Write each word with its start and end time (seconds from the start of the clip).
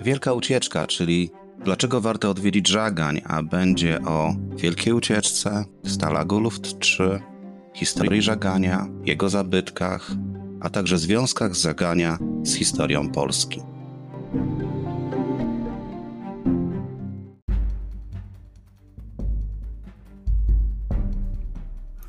Wielka 0.00 0.32
Ucieczka, 0.32 0.86
czyli 0.86 1.30
dlaczego 1.64 2.00
warto 2.00 2.30
odwiedzić 2.30 2.68
Żagań, 2.68 3.20
a 3.24 3.42
będzie 3.42 4.00
o 4.02 4.34
Wielkiej 4.56 4.92
Ucieczce, 4.92 5.64
Stalagu 5.86 6.40
Luft 6.40 6.78
3, 6.78 7.20
historii 7.74 8.22
Żagania, 8.22 8.88
jego 9.04 9.28
zabytkach, 9.28 10.10
a 10.60 10.70
także 10.70 10.98
związkach 10.98 11.54
Żagania 11.54 12.18
z 12.42 12.54
historią 12.54 13.12
Polski. 13.12 13.60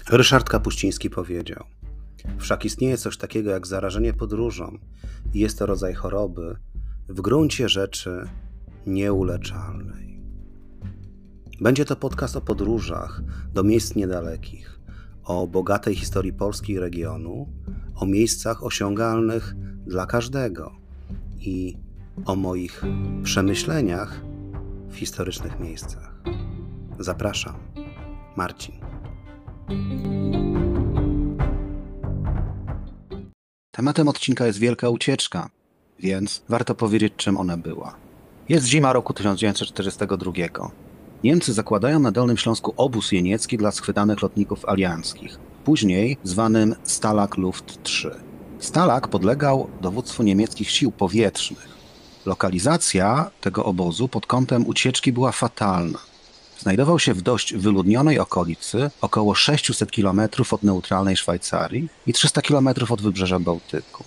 Ryszard 0.10 0.50
Kapuściński 0.50 1.10
powiedział: 1.10 1.64
Wszak 2.38 2.66
istnieje 2.66 2.98
coś 2.98 3.18
takiego 3.18 3.52
jak 3.52 3.68
zarażenie 3.68 4.14
podróżą, 4.14 4.78
i 5.33 5.39
jest 5.39 5.60
to 5.60 5.65
rodzaj 5.65 5.93
choroby, 5.93 6.55
w 7.11 7.21
gruncie 7.21 7.70
rzeczy 7.70 8.29
nieuleczalnej. 8.88 10.21
Będzie 11.61 11.86
to 11.86 11.96
podcast 11.96 12.36
o 12.36 12.42
podróżach 12.42 13.21
do 13.54 13.64
miejsc 13.64 13.96
niedalekich, 13.96 14.79
o 15.24 15.47
bogatej 15.47 15.96
historii 15.96 16.34
Polski 16.34 16.74
i 16.74 16.79
regionu, 16.79 17.50
o 17.96 18.06
miejscach 18.06 18.64
osiągalnych 18.64 19.56
dla 19.86 20.06
każdego 20.06 20.71
i 21.39 21.78
o 22.25 22.36
moich 22.36 22.82
przemyśleniach 23.23 24.21
w 24.89 24.96
historycznych 24.96 25.59
miejscach. 25.59 26.23
Zapraszam, 27.00 27.56
Marcin. 28.36 28.75
Tematem 33.72 34.08
odcinka 34.08 34.48
jest 34.48 34.59
Wielka 34.59 34.89
Ucieczka, 34.89 35.50
więc 36.02 36.41
warto 36.50 36.75
powiedzieć, 36.75 37.14
czym 37.17 37.38
ona 37.38 37.58
była. 37.58 37.95
Jest 38.50 38.66
zima 38.66 38.94
roku 38.94 39.14
1942. 39.14 40.31
Niemcy 41.23 41.53
zakładają 41.53 42.00
na 42.00 42.12
Dolnym 42.12 42.38
Śląsku 42.38 42.73
obóz 42.78 43.12
jeniecki 43.12 43.58
dla 43.58 43.72
schwytanych 43.72 44.22
lotników 44.22 44.66
alianckich, 44.66 45.38
później 45.66 46.17
zwanym 46.23 46.76
Stalag 46.84 47.38
Luft 47.38 47.84
3. 47.84 48.11
Stalag 48.59 49.08
podlegał 49.08 49.70
dowództwu 49.81 50.23
niemieckich 50.23 50.72
sił 50.72 50.92
powietrznych. 50.92 51.67
Lokalizacja 52.26 53.31
tego 53.42 53.66
obozu 53.66 54.08
pod 54.08 54.26
kątem 54.26 54.67
ucieczki 54.67 55.11
była 55.11 55.31
fatalna. 55.31 56.00
Znajdował 56.59 57.00
się 57.00 57.14
w 57.14 57.22
dość 57.22 57.54
wyludnionej 57.54 58.20
okolicy, 58.20 58.89
około 59.02 59.36
600 59.36 59.92
km 59.92 60.22
od 60.52 60.64
neutralnej 60.64 61.17
Szwajcarii 61.17 61.89
i 62.08 62.14
300 62.14 62.42
km 62.42 62.70
od 62.89 63.02
wybrzeża 63.02 63.39
Bałtyku. 63.39 64.04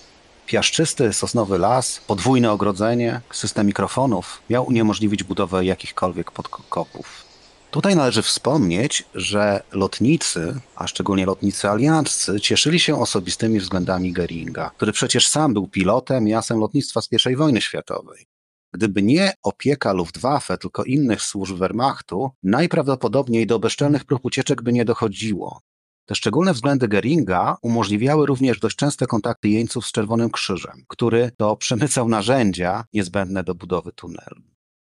Piaszczysty, 0.47 1.13
sosnowy 1.13 1.59
las, 1.59 2.01
podwójne 2.07 2.53
ogrodzenie, 2.53 3.21
system 3.31 3.67
mikrofonów 3.67 4.43
miał 4.51 4.67
uniemożliwić 4.67 5.25
budowę 5.25 5.65
jakichkolwiek 5.65 6.31
podkopów. 6.31 7.25
Tutaj 7.71 7.97
należy 7.97 8.23
wspomnieć, 8.23 9.05
że 9.15 9.63
lotnicy, 9.73 10.61
a 10.77 10.87
szczególnie 10.87 11.27
lotnicy 11.27 11.71
alianccy, 11.71 12.41
cieszyli 12.41 12.81
się 12.81 13.01
osobistymi 13.01 13.61
względami 13.61 14.13
Geringa, 14.13 14.71
który 14.77 14.93
przecież 14.93 15.29
sam 15.29 15.55
był 15.55 15.69
pilotem 15.69 16.29
i 16.29 16.35
asem 16.35 16.59
lotnictwa 16.59 17.01
z 17.01 17.09
I 17.31 17.37
wojny 17.37 17.61
światowej. 17.61 18.27
Gdyby 18.73 19.03
nie 19.03 19.33
opieka 19.43 19.93
Luftwaffe, 19.93 20.59
tylko 20.59 20.85
innych 20.85 21.23
służb 21.23 21.57
Wehrmachtu, 21.57 22.31
najprawdopodobniej 22.43 23.47
do 23.47 23.59
bezczelnych 23.59 24.05
prób 24.05 24.25
ucieczek 24.25 24.63
by 24.63 24.73
nie 24.73 24.85
dochodziło. 24.85 25.61
Te 26.07 26.15
szczególne 26.15 26.53
względy 26.53 26.89
Geringa 26.89 27.57
umożliwiały 27.63 28.27
również 28.27 28.61
dość 28.61 28.77
częste 28.77 29.07
kontakty 29.07 29.49
jeńców 29.49 29.87
z 29.87 29.93
Czerwonym 29.93 30.31
Krzyżem, 30.31 30.85
który 30.89 31.31
to 31.37 31.57
przemycał 31.57 32.09
narzędzia 32.09 32.85
niezbędne 32.93 33.45
do 33.45 33.55
budowy 33.55 33.93
tunelu. 33.93 34.43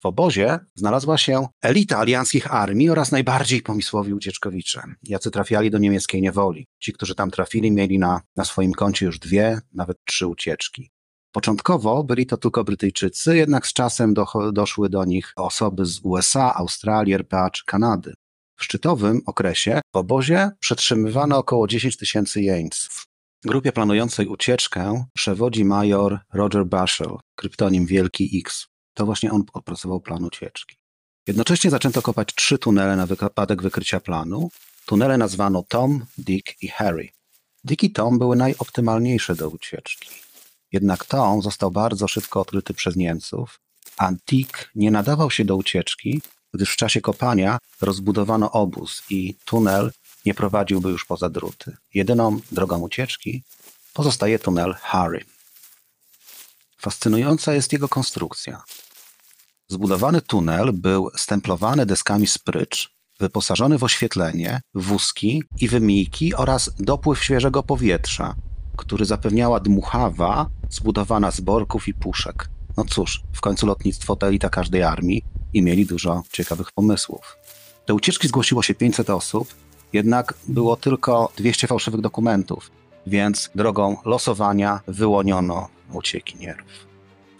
W 0.02 0.06
obozie 0.06 0.58
znalazła 0.74 1.18
się 1.18 1.46
elita 1.62 1.98
alianckich 1.98 2.54
armii 2.54 2.90
oraz 2.90 3.12
najbardziej 3.12 3.62
pomysłowi 3.62 4.14
ucieczkowicze, 4.14 4.82
jacy 5.02 5.30
trafiali 5.30 5.70
do 5.70 5.78
niemieckiej 5.78 6.22
niewoli. 6.22 6.66
Ci, 6.80 6.92
którzy 6.92 7.14
tam 7.14 7.30
trafili, 7.30 7.72
mieli 7.72 7.98
na, 7.98 8.20
na 8.36 8.44
swoim 8.44 8.72
koncie 8.72 9.06
już 9.06 9.18
dwie, 9.18 9.60
nawet 9.72 9.96
trzy 10.04 10.26
ucieczki. 10.26 10.90
Początkowo 11.32 12.04
byli 12.04 12.26
to 12.26 12.36
tylko 12.36 12.64
Brytyjczycy, 12.64 13.36
jednak 13.36 13.66
z 13.66 13.72
czasem 13.72 14.14
do, 14.14 14.26
doszły 14.52 14.88
do 14.88 15.04
nich 15.04 15.32
osoby 15.36 15.86
z 15.86 16.00
USA, 16.02 16.54
Australii, 16.54 17.14
RPA 17.14 17.50
czy 17.50 17.64
Kanady. 17.64 18.14
W 18.56 18.64
szczytowym 18.64 19.22
okresie 19.26 19.80
w 19.92 19.96
obozie 19.96 20.50
przetrzymywano 20.60 21.38
około 21.38 21.66
10 21.66 21.96
tysięcy 21.96 22.42
jeńców. 22.42 23.06
Grupie 23.44 23.72
planującej 23.72 24.26
ucieczkę 24.26 25.04
przewodzi 25.14 25.64
major 25.64 26.18
Roger 26.32 26.66
Bashel, 26.66 27.16
kryptonim 27.36 27.86
Wielki 27.86 28.38
X. 28.38 28.66
To 28.94 29.06
właśnie 29.06 29.32
on 29.32 29.42
opracował 29.52 30.00
plan 30.00 30.24
ucieczki. 30.24 30.76
Jednocześnie 31.26 31.70
zaczęto 31.70 32.02
kopać 32.02 32.34
trzy 32.34 32.58
tunele 32.58 32.96
na 32.96 33.06
wypadek 33.06 33.62
wykrycia 33.62 34.00
planu. 34.00 34.50
Tunele 34.86 35.18
nazwano 35.18 35.62
Tom, 35.62 36.06
Dick 36.18 36.62
i 36.62 36.68
Harry. 36.68 37.08
Dick 37.64 37.82
i 37.82 37.90
Tom 37.90 38.18
były 38.18 38.36
najoptymalniejsze 38.36 39.34
do 39.34 39.48
ucieczki. 39.48 40.10
Jednak 40.72 41.04
Tom 41.04 41.42
został 41.42 41.70
bardzo 41.70 42.08
szybko 42.08 42.40
odkryty 42.40 42.74
przez 42.74 42.96
Niemców, 42.96 43.60
a 43.96 44.12
Dick 44.28 44.70
nie 44.74 44.90
nadawał 44.90 45.30
się 45.30 45.44
do 45.44 45.56
ucieczki, 45.56 46.22
gdyż 46.54 46.72
w 46.72 46.76
czasie 46.76 47.00
kopania 47.00 47.58
rozbudowano 47.80 48.52
obóz 48.52 49.02
i 49.10 49.36
tunel 49.44 49.92
nie 50.26 50.34
prowadziłby 50.34 50.90
już 50.90 51.04
poza 51.04 51.28
druty. 51.28 51.76
Jedyną 51.94 52.40
drogą 52.52 52.78
ucieczki 52.80 53.42
pozostaje 53.94 54.38
tunel 54.38 54.74
Harry. 54.80 55.24
Fascynująca 56.78 57.54
jest 57.54 57.72
jego 57.72 57.88
konstrukcja. 57.88 58.62
Zbudowany 59.68 60.20
tunel 60.20 60.72
był 60.72 61.10
stemplowany 61.16 61.86
deskami 61.86 62.26
sprycz, 62.26 62.90
wyposażony 63.20 63.78
w 63.78 63.84
oświetlenie, 63.84 64.60
wózki 64.74 65.42
i 65.60 65.68
wymijki 65.68 66.34
oraz 66.34 66.70
dopływ 66.78 67.24
świeżego 67.24 67.62
powietrza, 67.62 68.34
który 68.76 69.04
zapewniała 69.04 69.60
dmuchawa 69.60 70.50
zbudowana 70.70 71.30
z 71.30 71.40
borków 71.40 71.88
i 71.88 71.94
puszek. 71.94 72.48
No 72.76 72.84
cóż, 72.84 73.22
w 73.32 73.40
końcu 73.40 73.66
lotnictwo 73.66 74.16
to 74.16 74.28
elita 74.28 74.48
każdej 74.48 74.82
armii 74.82 75.24
i 75.54 75.62
mieli 75.62 75.86
dużo 75.86 76.22
ciekawych 76.32 76.72
pomysłów. 76.72 77.36
Do 77.86 77.94
ucieczki 77.94 78.28
zgłosiło 78.28 78.62
się 78.62 78.74
500 78.74 79.10
osób, 79.10 79.54
jednak 79.92 80.34
było 80.48 80.76
tylko 80.76 81.32
200 81.36 81.66
fałszywych 81.66 82.00
dokumentów, 82.00 82.70
więc 83.06 83.50
drogą 83.54 83.96
losowania 84.04 84.80
wyłoniono 84.86 85.68
uciekinierów. 85.92 86.66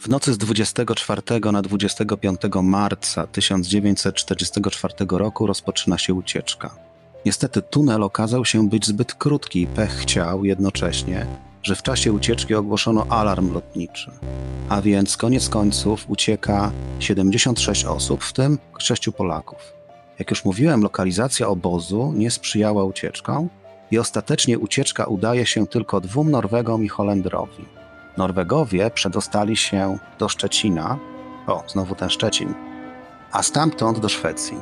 W 0.00 0.08
nocy 0.08 0.32
z 0.32 0.38
24 0.38 1.22
na 1.52 1.62
25 1.62 2.40
marca 2.62 3.26
1944 3.26 4.94
roku 5.10 5.46
rozpoczyna 5.46 5.98
się 5.98 6.14
ucieczka. 6.14 6.76
Niestety 7.26 7.62
tunel 7.62 8.02
okazał 8.02 8.44
się 8.44 8.68
być 8.68 8.86
zbyt 8.86 9.14
krótki 9.14 9.62
i 9.62 9.66
pech 9.66 9.90
chciał 9.90 10.44
jednocześnie, 10.44 11.26
że 11.64 11.76
w 11.76 11.82
czasie 11.82 12.12
ucieczki 12.12 12.54
ogłoszono 12.54 13.06
alarm 13.08 13.54
lotniczy. 13.54 14.10
A 14.68 14.82
więc 14.82 15.16
koniec 15.16 15.48
końców 15.48 16.04
ucieka 16.08 16.72
76 16.98 17.84
osób, 17.84 18.24
w 18.24 18.32
tym 18.32 18.58
6 18.78 19.08
Polaków. 19.16 19.72
Jak 20.18 20.30
już 20.30 20.44
mówiłem, 20.44 20.82
lokalizacja 20.82 21.48
obozu 21.48 22.12
nie 22.16 22.30
sprzyjała 22.30 22.84
ucieczkom 22.84 23.48
i 23.90 23.98
ostatecznie 23.98 24.58
ucieczka 24.58 25.04
udaje 25.04 25.46
się 25.46 25.66
tylko 25.66 26.00
dwóm 26.00 26.30
Norwegom 26.30 26.84
i 26.84 26.88
Holendrowi. 26.88 27.64
Norwegowie 28.16 28.90
przedostali 28.90 29.56
się 29.56 29.98
do 30.18 30.28
Szczecina, 30.28 30.98
o, 31.46 31.64
znowu 31.66 31.94
ten 31.94 32.10
Szczecin, 32.10 32.54
a 33.32 33.42
stamtąd 33.42 33.98
do 33.98 34.08
Szwecji. 34.08 34.56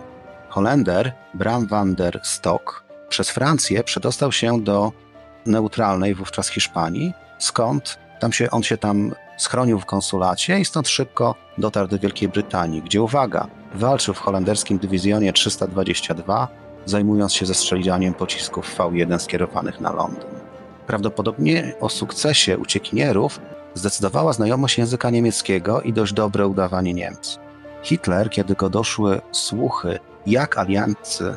Holender 0.49 1.13
Bram 1.35 1.67
van 1.67 1.95
der 1.95 2.21
Stok 2.23 2.85
przez 3.09 3.31
Francję 3.31 3.85
przedostał 3.85 4.33
się 4.33 4.61
do 4.61 4.93
neutralnej 5.47 6.15
wówczas 6.15 6.49
Hiszpanii, 6.49 7.13
skąd 7.39 7.99
tam 8.21 8.33
się, 8.33 8.51
on 8.51 8.63
się 8.63 8.79
tam 8.79 9.15
schronił 9.37 9.81
w 9.81 9.87
konsulacie 9.87 10.61
i 10.61 10.65
stąd 10.65 10.89
szybko 10.89 11.35
dotarł 11.59 11.89
do 11.89 11.99
Wielkiej 11.99 12.29
Brytanii, 12.29 12.83
gdzie 12.83 13.03
uwaga, 13.03 13.47
walczył 13.75 14.15
w 14.15 14.19
holenderskim 14.19 14.79
dywizjonie 14.79 15.33
322, 15.33 16.49
zajmując 16.85 17.35
się 17.35 17.47
zestrzeliwaniem 17.47 18.15
pocisków 18.15 18.77
V1 18.79 19.19
skierowanych 19.19 19.81
na 19.81 19.93
Londyn. 19.93 20.31
Prawdopodobnie 20.87 21.75
o 21.81 21.89
sukcesie 21.89 22.59
uciekinierów 22.59 23.41
zdecydowała 23.75 24.33
znajomość 24.33 24.79
języka 24.79 25.11
niemieckiego 25.11 25.83
i 25.83 25.93
dość 25.93 26.13
dobre 26.13 26.47
udawanie 26.47 26.95
Niemców. 26.95 27.43
Hitler, 27.83 28.31
kiedy 28.31 28.55
go 28.55 28.71
doszły 28.71 29.21
słuchy, 29.33 29.99
jak 30.27 30.59
aliancy 30.59 31.35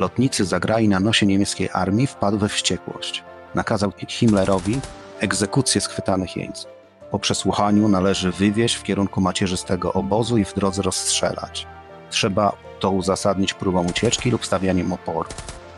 lotnicy 0.00 0.44
zagrali 0.44 0.88
na 0.88 1.00
nosie 1.00 1.26
niemieckiej 1.26 1.68
armii, 1.72 2.06
wpadł 2.06 2.38
we 2.38 2.48
wściekłość. 2.48 3.24
Nakazał 3.54 3.92
Himmlerowi 4.08 4.80
egzekucję 5.20 5.80
schwytanych 5.80 6.36
jeńców. 6.36 6.70
Po 7.10 7.18
przesłuchaniu 7.18 7.88
należy 7.88 8.32
wywieźć 8.32 8.74
w 8.74 8.82
kierunku 8.82 9.20
macierzystego 9.20 9.92
obozu 9.92 10.38
i 10.38 10.44
w 10.44 10.54
drodze 10.54 10.82
rozstrzelać. 10.82 11.66
Trzeba 12.10 12.56
to 12.80 12.90
uzasadnić 12.90 13.54
próbą 13.54 13.86
ucieczki 13.86 14.30
lub 14.30 14.46
stawianiem 14.46 14.92
oporu. 14.92 15.28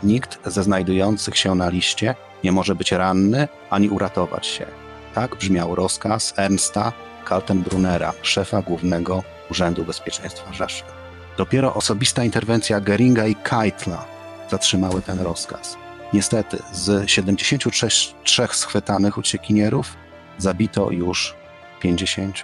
Nikt 0.03 0.39
ze 0.45 0.63
znajdujących 0.63 1.37
się 1.37 1.55
na 1.55 1.69
liście 1.69 2.15
nie 2.43 2.51
może 2.51 2.75
być 2.75 2.91
ranny 2.91 3.47
ani 3.69 3.89
uratować 3.89 4.47
się. 4.47 4.65
Tak 5.13 5.35
brzmiał 5.35 5.75
rozkaz 5.75 6.33
Ernsta 6.37 6.93
Kaltenbrunera, 7.25 8.13
szefa 8.21 8.61
Głównego 8.61 9.23
Urzędu 9.51 9.85
Bezpieczeństwa 9.85 10.53
Rzeszy. 10.53 10.83
Dopiero 11.37 11.73
osobista 11.73 12.23
interwencja 12.23 12.79
Geringa 12.79 13.25
i 13.25 13.35
Keitla 13.35 14.05
zatrzymały 14.51 15.01
ten 15.01 15.19
rozkaz. 15.19 15.77
Niestety, 16.13 16.63
z 16.73 17.09
73 17.09 17.87
schwytanych 18.51 19.17
uciekinierów 19.17 19.97
zabito 20.37 20.91
już 20.91 21.35
50. 21.81 22.43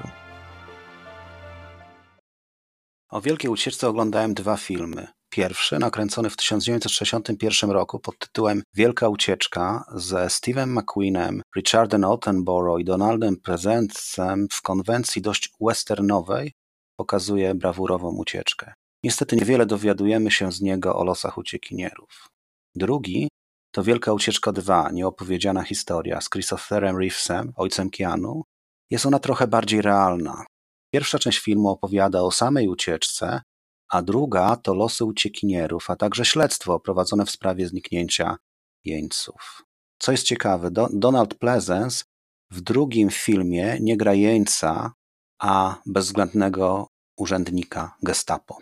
O 3.09 3.21
Wielkiej 3.21 3.51
Ucieczce 3.51 3.87
oglądałem 3.87 4.33
dwa 4.33 4.57
filmy. 4.57 5.07
Pierwszy, 5.29 5.79
nakręcony 5.79 6.29
w 6.29 6.35
1961 6.35 7.71
roku 7.71 7.99
pod 7.99 8.19
tytułem 8.19 8.63
Wielka 8.73 9.09
Ucieczka 9.09 9.83
ze 9.95 10.25
Steve'em 10.25 10.67
McQueenem, 10.67 11.41
Richardem 11.55 12.03
Attenborough 12.03 12.81
i 12.81 12.85
Donaldem 12.85 13.37
Prezencem 13.37 14.47
w 14.51 14.61
konwencji 14.61 15.21
dość 15.21 15.51
westernowej, 15.61 16.53
pokazuje 16.97 17.55
brawurową 17.55 18.15
ucieczkę. 18.15 18.73
Niestety 19.03 19.35
niewiele 19.35 19.65
dowiadujemy 19.65 20.31
się 20.31 20.51
z 20.51 20.61
niego 20.61 20.95
o 20.95 21.03
losach 21.03 21.37
uciekinierów. 21.37 22.27
Drugi 22.75 23.27
to 23.73 23.83
Wielka 23.83 24.13
Ucieczka 24.13 24.51
2, 24.51 24.89
nieopowiedziana 24.91 25.63
historia 25.63 26.21
z 26.21 26.29
Christopherem 26.29 26.97
Reevesem, 26.97 27.53
ojcem 27.55 27.89
Keanu. 27.89 28.43
Jest 28.89 29.05
ona 29.05 29.19
trochę 29.19 29.47
bardziej 29.47 29.81
realna. 29.81 30.45
Pierwsza 30.93 31.19
część 31.19 31.39
filmu 31.39 31.69
opowiada 31.69 32.21
o 32.21 32.31
samej 32.31 32.67
ucieczce, 32.67 33.41
a 33.89 34.01
druga 34.01 34.55
to 34.55 34.73
losy 34.73 35.05
uciekinierów, 35.05 35.89
a 35.89 35.95
także 35.95 36.25
śledztwo 36.25 36.79
prowadzone 36.79 37.25
w 37.25 37.31
sprawie 37.31 37.67
zniknięcia 37.67 38.37
jeńców. 38.85 39.63
Co 39.99 40.11
jest 40.11 40.23
ciekawe, 40.23 40.71
Donald 40.93 41.35
Pleasence 41.35 42.03
w 42.51 42.61
drugim 42.61 43.09
filmie 43.09 43.77
nie 43.81 43.97
gra 43.97 44.13
jeńca, 44.13 44.93
a 45.41 45.81
bezwzględnego 45.85 46.87
urzędnika 47.17 47.97
gestapo. 48.03 48.57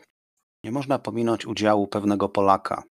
Nie 0.63 0.71
można 0.71 0.99
pominąć 0.99 1.45
udziału 1.45 1.87
pewnego 1.87 2.29
Polaka, 2.29 2.83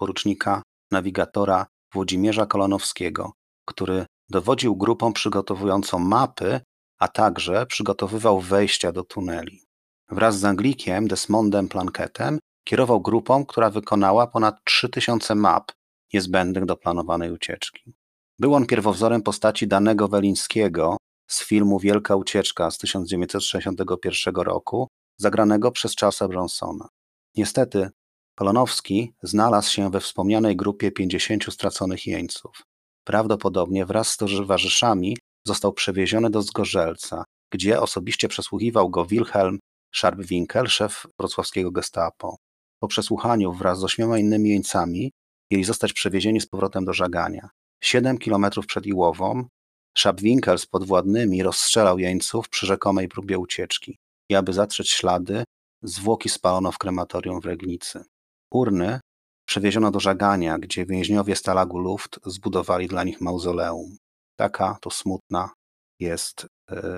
porucznika, 0.00 0.62
nawigatora 0.90 1.66
Włodzimierza 1.92 2.46
Kolonowskiego, 2.46 3.32
który 3.64 4.06
dowodził 4.30 4.76
grupą 4.76 5.12
przygotowującą 5.12 5.98
mapy, 5.98 6.60
a 6.98 7.08
także 7.08 7.66
przygotowywał 7.66 8.40
wejścia 8.40 8.92
do 8.92 9.04
tuneli. 9.04 9.62
Wraz 10.10 10.38
z 10.38 10.44
Anglikiem 10.44 11.08
Desmondem 11.08 11.68
Planketem 11.68 12.38
kierował 12.64 13.00
grupą, 13.00 13.46
która 13.46 13.70
wykonała 13.70 14.26
ponad 14.26 14.64
3000 14.64 15.34
map 15.34 15.72
niezbędnych 16.12 16.64
do 16.64 16.76
planowanej 16.76 17.32
ucieczki. 17.32 17.94
Był 18.38 18.54
on 18.54 18.66
pierwowzorem 18.66 19.22
postaci 19.22 19.68
danego 19.68 20.08
Welińskiego 20.08 20.96
z 21.26 21.44
filmu 21.44 21.78
Wielka 21.78 22.16
Ucieczka 22.16 22.70
z 22.70 22.78
1961 22.78 24.34
roku, 24.34 24.88
zagranego 25.16 25.72
przez 25.72 25.96
Charlesa 25.96 26.28
Bronsona. 26.28 26.88
Niestety, 27.36 27.90
Polonowski 28.38 29.12
znalazł 29.22 29.70
się 29.70 29.90
we 29.90 30.00
wspomnianej 30.00 30.56
grupie 30.56 30.90
50 30.90 31.44
straconych 31.44 32.06
jeńców. 32.06 32.62
Prawdopodobnie 33.04 33.86
wraz 33.86 34.08
z 34.08 34.16
towarzyszami 34.16 35.16
został 35.46 35.72
przewieziony 35.72 36.30
do 36.30 36.42
Zgorzelca, 36.42 37.24
gdzie 37.52 37.80
osobiście 37.80 38.28
przesłuchiwał 38.28 38.90
go 38.90 39.06
Wilhelm 39.06 39.58
Scharpwinkel, 39.94 40.66
szef 40.66 41.06
wrocławskiego 41.18 41.70
gestapo. 41.70 42.36
Po 42.80 42.88
przesłuchaniu 42.88 43.52
wraz 43.52 43.78
z 43.78 43.84
ośmioma 43.84 44.18
innymi 44.18 44.50
jeńcami 44.50 45.12
mieli 45.50 45.64
zostać 45.64 45.92
przewiezieni 45.92 46.40
z 46.40 46.46
powrotem 46.46 46.84
do 46.84 46.92
Żagania. 46.92 47.48
Siedem 47.84 48.18
kilometrów 48.18 48.66
przed 48.66 48.86
Iłową 48.86 49.44
Scharpwinkel 49.98 50.58
z 50.58 50.66
podwładnymi 50.66 51.42
rozstrzelał 51.42 51.98
jeńców 51.98 52.48
przy 52.48 52.66
rzekomej 52.66 53.08
próbie 53.08 53.38
ucieczki 53.38 53.98
i 54.30 54.34
aby 54.34 54.52
zatrzeć 54.52 54.90
ślady, 54.90 55.44
zwłoki 55.82 56.28
spalono 56.28 56.72
w 56.72 56.78
krematorium 56.78 57.40
w 57.40 57.44
Regnicy. 57.44 58.04
Urny 58.50 59.00
przewieziono 59.48 59.90
do 59.90 60.00
Żagania, 60.00 60.58
gdzie 60.58 60.86
więźniowie 60.86 61.36
Stalagu 61.36 61.78
Luft 61.78 62.20
zbudowali 62.26 62.88
dla 62.88 63.04
nich 63.04 63.20
mauzoleum. 63.20 63.96
Taka 64.36 64.78
to 64.80 64.90
smutna 64.90 65.50
jest 66.00 66.44
e, 66.44 66.46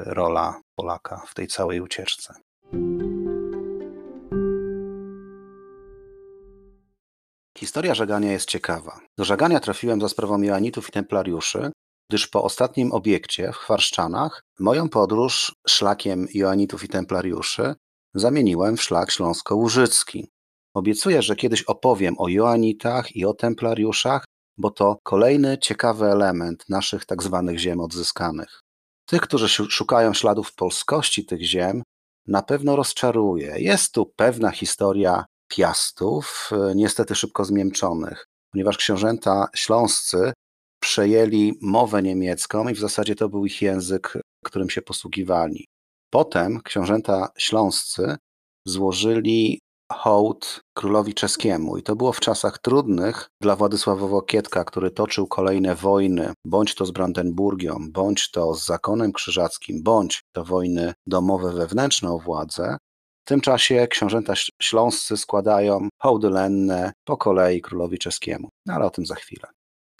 rola 0.05 0.61
Polaka 0.75 1.23
w 1.27 1.35
tej 1.35 1.49
całej 1.49 1.81
ucieczce. 1.81 2.35
Historia 7.59 7.95
żagania 7.95 8.33
jest 8.33 8.49
ciekawa. 8.49 9.01
Do 9.19 9.25
żagania 9.25 9.61
trafiłem 9.61 10.01
za 10.01 10.09
sprawą 10.09 10.43
Joanitów 10.43 10.89
i 10.89 10.93
Templariuszy, 10.93 11.71
gdyż 12.11 12.27
po 12.27 12.45
ostatnim 12.45 12.93
obiekcie 12.93 13.53
w 13.53 13.57
Chwarszczanach 13.57 14.43
moją 14.59 14.89
podróż 14.89 15.55
szlakiem 15.69 16.27
Joanitów 16.35 16.85
i 16.85 16.89
Templariuszy 16.89 17.75
zamieniłem 18.15 18.77
w 18.77 18.83
szlak 18.83 19.11
śląsko-łużycki. 19.11 20.29
Obiecuję, 20.75 21.23
że 21.23 21.37
kiedyś 21.37 21.63
opowiem 21.63 22.15
o 22.19 22.29
Joanitach 22.29 23.17
i 23.17 23.25
o 23.25 23.35
Templariuszach, 23.35 24.25
bo 24.59 24.71
to 24.71 24.99
kolejny 25.03 25.59
ciekawy 25.59 26.07
element 26.07 26.65
naszych 26.69 27.05
tak 27.05 27.23
zwanych 27.23 27.59
ziem 27.59 27.81
odzyskanych. 27.81 28.61
Tych, 29.07 29.21
którzy 29.21 29.49
szukają 29.49 30.15
śladów 30.15 30.55
polskości 30.55 31.25
tych 31.25 31.43
ziem, 31.43 31.83
na 32.27 32.43
pewno 32.43 32.77
rozczaruje. 32.77 33.55
Jest 33.59 33.93
tu 33.93 34.13
pewna 34.17 34.51
historia 34.51 35.25
piastów, 35.49 36.51
e, 36.53 36.75
niestety 36.75 37.15
szybko 37.15 37.45
zmięczonych, 37.45 38.27
ponieważ 38.53 38.77
książęta 38.77 39.49
śląscy 39.55 40.33
przejęli 40.81 41.53
mowę 41.63 42.03
niemiecką 42.03 42.69
i 42.69 42.75
w 42.75 42.79
zasadzie 42.79 43.15
to 43.15 43.29
był 43.29 43.47
ich 43.47 43.63
język, 43.63 44.19
którym 44.45 44.71
się 44.71 44.83
posługiwali. 44.83 45.67
Potem 46.11 46.61
książęta 46.61 47.29
śląscy 47.39 48.17
złożyli 48.67 49.61
hołd 49.93 50.61
królowi 50.75 51.15
czeskiemu 51.15 51.77
i 51.77 51.83
to 51.83 51.97
było 51.97 52.13
w 52.13 52.21
czasach 52.21 52.59
trudnych 52.59 53.31
dla 53.41 53.57
Władysława 53.57 54.07
Wokietka, 54.07 54.65
który 54.65 54.91
toczył 54.91 55.27
kolejne 55.27 55.75
wojny, 55.75 56.33
bądź 56.47 56.75
to 56.75 56.87
z 56.87 56.91
Brandenburgią, 56.91 57.79
bądź 57.91 58.31
to 58.31 58.55
z 58.55 58.67
zakonem 58.67 59.13
krzyżackim, 59.13 59.83
bądź 59.83 60.23
to 60.33 60.45
wojny 60.45 60.95
domowe 61.07 61.53
wewnętrzne 61.53 62.11
o 62.13 62.19
władzę. 62.19 62.77
W 63.25 63.29
tym 63.29 63.41
czasie 63.41 63.87
książęta 63.91 64.35
śląscy 64.63 65.17
składają 65.17 65.89
hołdy 66.03 66.31
lenne 66.31 66.93
po 67.05 67.17
kolei 67.17 67.61
królowi 67.61 67.99
czeskiemu, 67.99 68.49
no, 68.67 68.75
ale 68.75 68.87
o 68.87 68.91
tym 68.91 69.07
za 69.07 69.15
chwilę. 69.15 69.49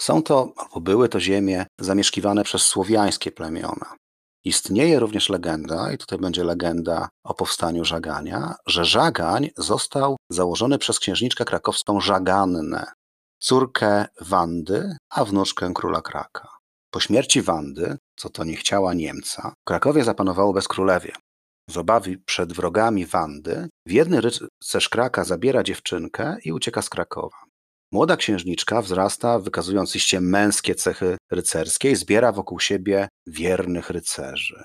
Są 0.01 0.23
to, 0.23 0.53
albo 0.57 0.81
były 0.81 1.09
to 1.09 1.21
ziemie 1.21 1.67
zamieszkiwane 1.81 2.45
przez 2.45 2.63
słowiańskie 2.63 3.33
plemiona. 3.33 3.97
Istnieje 4.45 4.99
również 4.99 5.29
legenda, 5.29 5.93
i 5.93 5.99
tutaj 5.99 6.19
będzie 6.19 6.45
legenda 6.45 7.09
o 7.25 7.35
powstaniu 7.35 7.85
Żagania, 7.85 8.55
że 8.67 8.85
Żagań 8.85 9.51
został 9.57 10.17
założony 10.31 10.79
przez 10.79 10.99
księżniczkę 10.99 11.45
krakowską 11.45 12.01
Żagannę, 12.01 12.87
córkę 13.39 14.07
Wandy, 14.21 14.97
a 15.11 15.25
wnuczkę 15.25 15.73
króla 15.75 16.03
Kraka. 16.03 16.49
Po 16.91 17.01
śmierci 17.01 17.43
Wandy, 17.43 17.97
co 18.17 18.31
to 18.31 18.45
nie 18.45 18.57
chciała 18.57 18.95
Niemca, 18.95 19.53
Krakowie 19.65 20.05
zapanowało 20.05 20.53
bezkrólewie. 20.53 21.13
Z 21.71 21.77
obawy 21.77 22.19
przed 22.27 22.53
wrogami 22.53 23.07
Wandy, 23.07 23.69
wierny 23.87 24.21
rycerz 24.21 24.89
Kraka 24.89 25.25
zabiera 25.25 25.63
dziewczynkę 25.63 26.37
i 26.45 26.53
ucieka 26.53 26.83
z 26.83 26.89
Krakowa. 26.91 27.50
Młoda 27.93 28.17
księżniczka 28.17 28.83
wzrasta, 28.83 29.39
wykazując 29.39 29.97
iście 29.97 30.21
męskie 30.21 30.75
cechy 30.75 31.17
rycerskie 31.31 31.91
i 31.91 31.97
zbiera 31.97 32.33
wokół 32.33 32.61
siebie 32.61 33.09
wiernych 33.27 33.91
rycerzy. 33.91 34.65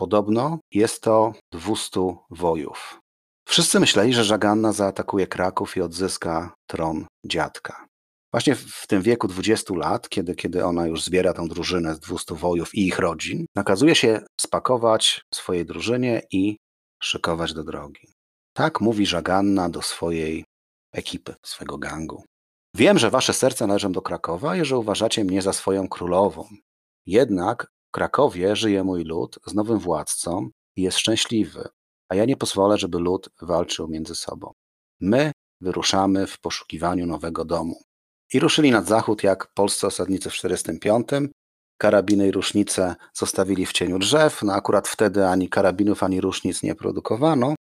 Podobno 0.00 0.58
jest 0.72 1.02
to 1.02 1.32
dwustu 1.52 2.18
wojów. 2.30 3.00
Wszyscy 3.48 3.80
myśleli, 3.80 4.14
że 4.14 4.24
Żaganna 4.24 4.72
zaatakuje 4.72 5.26
Kraków 5.26 5.76
i 5.76 5.80
odzyska 5.80 6.54
tron 6.66 7.06
dziadka. 7.26 7.86
Właśnie 8.32 8.54
w 8.54 8.86
tym 8.86 9.02
wieku 9.02 9.28
20 9.28 9.74
lat, 9.74 10.08
kiedy, 10.08 10.34
kiedy 10.34 10.64
ona 10.64 10.86
już 10.86 11.02
zbiera 11.02 11.32
tę 11.32 11.48
drużynę 11.48 11.94
z 11.94 12.00
200 12.00 12.34
wojów 12.34 12.74
i 12.74 12.86
ich 12.86 12.98
rodzin, 12.98 13.46
nakazuje 13.56 13.94
się 13.94 14.20
spakować 14.40 15.22
swojej 15.34 15.64
drużynie 15.64 16.22
i 16.32 16.56
szykować 17.02 17.52
do 17.52 17.64
drogi. 17.64 18.12
Tak 18.56 18.80
mówi 18.80 19.06
Żaganna 19.06 19.68
do 19.68 19.82
swojej 19.82 20.44
ekipy, 20.92 21.34
swego 21.44 21.78
gangu. 21.78 22.24
Wiem, 22.76 22.98
że 22.98 23.10
wasze 23.10 23.32
serca 23.32 23.66
należą 23.66 23.92
do 23.92 24.02
Krakowa 24.02 24.56
i 24.56 24.64
że 24.64 24.78
uważacie 24.78 25.24
mnie 25.24 25.42
za 25.42 25.52
swoją 25.52 25.88
królową. 25.88 26.48
Jednak 27.06 27.66
w 27.88 27.90
Krakowie 27.90 28.56
żyje 28.56 28.84
mój 28.84 29.04
lud 29.04 29.38
z 29.46 29.54
nowym 29.54 29.78
władcą 29.78 30.48
i 30.76 30.82
jest 30.82 30.98
szczęśliwy, 30.98 31.68
a 32.08 32.14
ja 32.14 32.24
nie 32.24 32.36
pozwolę, 32.36 32.78
żeby 32.78 32.98
lud 32.98 33.28
walczył 33.42 33.88
między 33.88 34.14
sobą. 34.14 34.52
My 35.00 35.32
wyruszamy 35.60 36.26
w 36.26 36.40
poszukiwaniu 36.40 37.06
nowego 37.06 37.44
domu. 37.44 37.82
I 38.32 38.40
ruszyli 38.40 38.70
nad 38.70 38.86
zachód 38.86 39.22
jak 39.22 39.52
polscy 39.54 39.86
osadnicy 39.86 40.30
w 40.30 40.32
45. 40.32 41.08
Karabiny 41.78 42.28
i 42.28 42.30
rusznice 42.30 42.96
zostawili 43.12 43.66
w 43.66 43.72
cieniu 43.72 43.98
drzew. 43.98 44.42
No 44.42 44.52
akurat 44.52 44.88
wtedy 44.88 45.26
ani 45.26 45.48
karabinów, 45.48 46.02
ani 46.02 46.20
rusznic 46.20 46.62
nie 46.62 46.74
produkowano. 46.74 47.54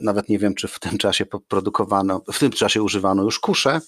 Nawet 0.00 0.28
nie 0.28 0.38
wiem, 0.38 0.54
czy 0.54 0.68
w 0.68 0.78
tym 0.78 0.98
czasie 0.98 1.26
produkowano, 1.26 2.22
w 2.32 2.38
tym 2.38 2.50
czasie 2.50 2.82
używano 2.82 3.22
już 3.22 3.40
kusze, 3.40 3.80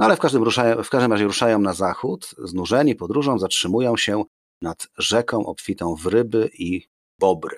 no 0.00 0.06
ale 0.06 0.16
w 0.16 0.20
każdym, 0.20 0.42
ruszają, 0.42 0.82
w 0.82 0.90
każdym 0.90 1.12
razie 1.12 1.24
ruszają 1.24 1.58
na 1.58 1.74
zachód, 1.74 2.34
znużeni 2.44 2.94
podróżą 2.94 3.38
zatrzymują 3.38 3.96
się 3.96 4.24
nad 4.62 4.88
rzeką 4.98 5.46
obfitą 5.46 5.94
w 5.94 6.06
ryby 6.06 6.50
i 6.58 6.86
bobry. 7.18 7.56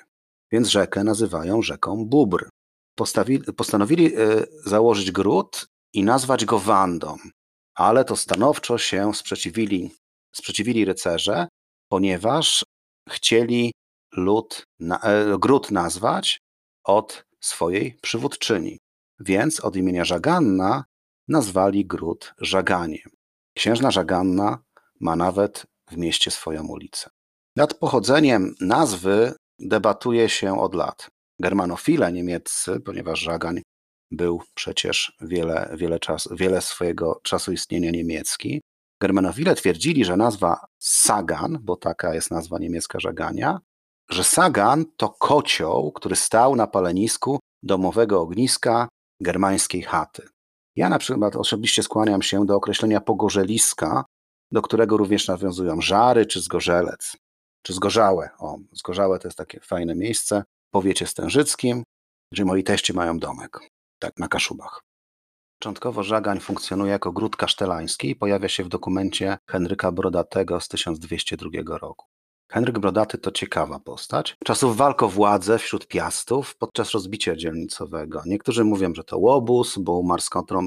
więc 0.52 0.68
rzekę 0.68 1.04
nazywają 1.04 1.62
rzeką 1.62 2.06
Bóbr. 2.06 2.48
Postawili, 2.94 3.52
postanowili 3.56 4.14
e, 4.14 4.18
założyć 4.64 5.10
gród 5.12 5.66
i 5.92 6.04
nazwać 6.04 6.44
go 6.44 6.58
Wandą, 6.58 7.16
ale 7.74 8.04
to 8.04 8.16
stanowczo 8.16 8.78
się 8.78 9.14
sprzeciwili, 9.14 9.90
sprzeciwili 10.34 10.84
rycerze, 10.84 11.48
ponieważ 11.88 12.64
chcieli 13.08 13.72
lud, 14.16 14.64
na, 14.80 15.00
e, 15.00 15.38
gród 15.38 15.70
nazwać 15.70 16.40
od 16.84 17.24
swojej 17.40 17.98
przywódczyni. 18.02 18.78
Więc 19.20 19.60
od 19.60 19.76
imienia 19.76 20.04
Żaganna 20.04 20.84
nazwali 21.28 21.86
gród 21.86 22.34
Żaganiem. 22.38 23.10
Księżna 23.56 23.90
Żaganna 23.90 24.58
ma 25.00 25.16
nawet 25.16 25.66
w 25.90 25.96
mieście 25.96 26.30
swoją 26.30 26.66
ulicę. 26.66 27.10
Nad 27.56 27.74
pochodzeniem 27.74 28.54
nazwy 28.60 29.32
debatuje 29.58 30.28
się 30.28 30.60
od 30.60 30.74
lat. 30.74 31.10
Germanofile 31.40 32.12
niemieccy, 32.12 32.80
ponieważ 32.80 33.20
Żagań 33.20 33.62
był 34.10 34.42
przecież 34.54 35.16
wiele, 35.20 35.74
wiele, 35.76 35.98
czas, 35.98 36.28
wiele 36.32 36.60
swojego 36.60 37.20
czasu 37.22 37.52
istnienia 37.52 37.90
niemiecki, 37.90 38.60
Germanofile 39.02 39.54
twierdzili, 39.54 40.04
że 40.04 40.16
nazwa 40.16 40.64
Sagan, 40.78 41.58
bo 41.62 41.76
taka 41.76 42.14
jest 42.14 42.30
nazwa 42.30 42.58
niemiecka 42.58 43.00
Żagania, 43.00 43.60
że 44.10 44.24
Sagan 44.24 44.84
to 44.96 45.08
kocioł, 45.08 45.92
który 45.92 46.16
stał 46.16 46.56
na 46.56 46.66
palenisku 46.66 47.38
domowego 47.62 48.20
ogniska 48.20 48.88
germańskiej 49.20 49.82
chaty. 49.82 50.28
Ja 50.76 50.88
na 50.88 50.98
przykład 50.98 51.36
osobiście 51.36 51.82
skłaniam 51.82 52.22
się 52.22 52.46
do 52.46 52.56
określenia 52.56 53.00
pogorzeliska, 53.00 54.04
do 54.52 54.62
którego 54.62 54.96
również 54.96 55.28
nawiązują 55.28 55.80
żary 55.80 56.26
czy 56.26 56.40
zgorzelec, 56.40 57.16
czy 57.62 57.72
zgorzałe. 57.72 58.30
O, 58.38 58.58
zgorzałe 58.72 59.18
to 59.18 59.28
jest 59.28 59.38
takie 59.38 59.60
fajne 59.60 59.94
miejsce 59.94 60.44
w 60.68 60.70
powiecie 60.70 61.06
stężyckim, 61.06 61.82
gdzie 62.32 62.44
moi 62.44 62.64
teście 62.64 62.94
mają 62.94 63.18
domek, 63.18 63.58
tak 63.98 64.18
na 64.18 64.28
Kaszubach. 64.28 64.80
Początkowo 65.58 66.02
Żagań 66.02 66.40
funkcjonuje 66.40 66.92
jako 66.92 67.12
gród 67.12 67.36
kasztelański 67.36 68.10
i 68.10 68.16
pojawia 68.16 68.48
się 68.48 68.64
w 68.64 68.68
dokumencie 68.68 69.38
Henryka 69.50 69.92
Brodatego 69.92 70.60
z 70.60 70.68
1202 70.68 71.78
roku. 71.78 72.06
Henryk 72.52 72.78
Brodaty 72.78 73.18
to 73.18 73.30
ciekawa 73.30 73.78
postać. 73.78 74.36
Czasów 74.44 74.76
walk 74.76 75.02
o 75.02 75.08
władzę 75.08 75.58
wśród 75.58 75.86
piastów 75.86 76.56
podczas 76.56 76.90
rozbicia 76.90 77.36
dzielnicowego. 77.36 78.22
Niektórzy 78.26 78.64
mówią, 78.64 78.94
że 78.94 79.04
to 79.04 79.18
łobuz, 79.18 79.78
bo 79.78 79.98
umarł 79.98 80.22
z, 80.22 80.30
kontrą, 80.30 80.66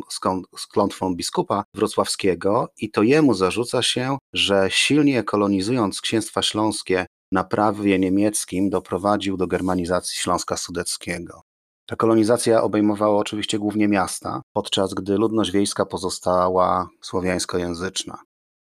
z 0.58 0.68
klątwą 0.68 1.15
biskupa 1.15 1.63
wrocławskiego 1.74 2.68
i 2.77 2.92
to 2.92 3.04
jemu 3.04 3.34
zarzuca 3.34 3.82
się, 3.82 4.18
że 4.34 4.68
silnie 4.70 5.24
kolonizując 5.24 6.01
księstwa 6.01 6.42
śląskie 6.42 7.06
na 7.32 7.44
prawie 7.44 8.00
niemieckim 8.00 8.70
doprowadził 8.70 9.38
do 9.38 9.48
germanizacji 9.48 10.18
Śląska 10.18 10.58
Sudeckiego. 10.58 11.42
Ta 11.86 11.96
kolonizacja 11.96 12.63
obejmowała 12.63 13.18
oczywiście 13.18 13.60
głównie 13.60 13.88
miasta, 13.88 14.42
podczas 14.54 14.94
gdy 14.94 15.18
ludność 15.18 15.51
wiejska 15.51 15.86
pozostała 15.86 16.88
słowiańskojęzyczna, 17.01 18.18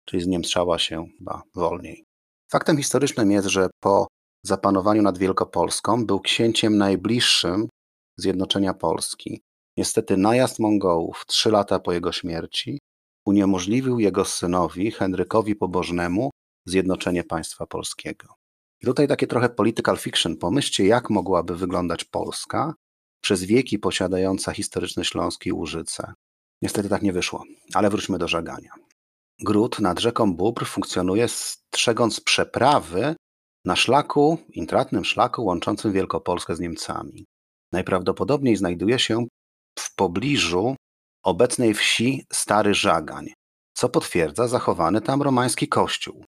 czyli 0.04 0.22
zniemszała 0.22 0.78
się 0.78 1.06
chyba 1.18 1.42
wolniej. 1.54 2.11
Faktem 2.52 2.76
historycznym 2.76 3.30
jest, 3.30 3.48
że 3.48 3.70
po 3.80 4.06
zapanowaniu 4.46 5.02
nad 5.02 5.18
Wielkopolską 5.18 6.06
był 6.06 6.20
księciem 6.20 6.78
najbliższym 6.78 7.68
zjednoczenia 8.16 8.74
Polski. 8.74 9.42
Niestety 9.76 10.16
najazd 10.16 10.58
Mongołów 10.58 11.24
trzy 11.26 11.50
lata 11.50 11.78
po 11.78 11.92
jego 11.92 12.12
śmierci 12.12 12.78
uniemożliwił 13.26 13.98
jego 13.98 14.24
synowi 14.24 14.90
Henrykowi 14.90 15.56
Pobożnemu 15.56 16.30
zjednoczenie 16.66 17.24
państwa 17.24 17.66
polskiego. 17.66 18.34
I 18.82 18.86
tutaj 18.86 19.08
takie 19.08 19.26
trochę 19.26 19.48
political 19.48 19.96
fiction. 19.96 20.36
Pomyślcie, 20.36 20.86
jak 20.86 21.10
mogłaby 21.10 21.56
wyglądać 21.56 22.04
Polska 22.04 22.74
przez 23.22 23.44
wieki 23.44 23.78
posiadająca 23.78 24.52
historyczne 24.52 25.04
śląskie 25.04 25.54
Łużyce. 25.54 26.12
Niestety 26.62 26.88
tak 26.88 27.02
nie 27.02 27.12
wyszło, 27.12 27.44
ale 27.74 27.90
wróćmy 27.90 28.18
do 28.18 28.28
żagania. 28.28 28.70
Gród 29.44 29.78
nad 29.78 30.00
rzeką 30.00 30.34
Bóbr 30.34 30.66
funkcjonuje 30.66 31.28
strzegąc 31.28 32.20
przeprawy 32.20 33.16
na 33.64 33.76
szlaku, 33.76 34.38
intratnym 34.48 35.04
szlaku 35.04 35.44
łączącym 35.44 35.92
Wielkopolskę 35.92 36.56
z 36.56 36.60
Niemcami. 36.60 37.24
Najprawdopodobniej 37.72 38.56
znajduje 38.56 38.98
się 38.98 39.26
w 39.78 39.94
pobliżu 39.94 40.76
obecnej 41.24 41.74
wsi 41.74 42.24
Stary 42.32 42.74
Żagań, 42.74 43.26
co 43.74 43.88
potwierdza 43.88 44.48
zachowany 44.48 45.00
tam 45.00 45.22
romański 45.22 45.68
kościół. 45.68 46.24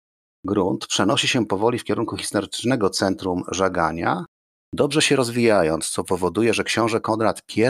Grunt 0.46 0.88
przenosi 0.88 1.28
się 1.28 1.46
powoli 1.46 1.80
w 1.80 1.84
kierunku 1.84 2.18
historycznego 2.18 2.90
centrum 2.90 3.44
Żagania, 3.52 4.26
dobrze 4.74 5.02
się 5.02 5.16
rozwijając, 5.16 5.90
co 5.90 6.04
powoduje, 6.04 6.54
że 6.54 6.64
książę 6.64 7.02
Konrad 7.02 7.42
I 7.56 7.64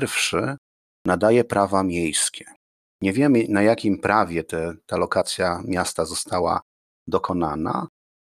nadaje 1.06 1.44
prawa 1.44 1.84
miejskie. 1.84 2.46
Nie 3.04 3.14
wiemy, 3.14 3.46
na 3.50 3.62
jakim 3.62 4.00
prawie 4.00 4.44
te, 4.44 4.74
ta 4.86 4.98
lokacja 4.98 5.62
miasta 5.66 6.06
została 6.06 6.62
dokonana. 7.08 7.88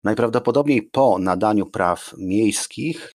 Najprawdopodobniej 0.04 0.82
po 0.82 1.18
nadaniu 1.18 1.66
praw 1.66 2.14
miejskich 2.18 3.12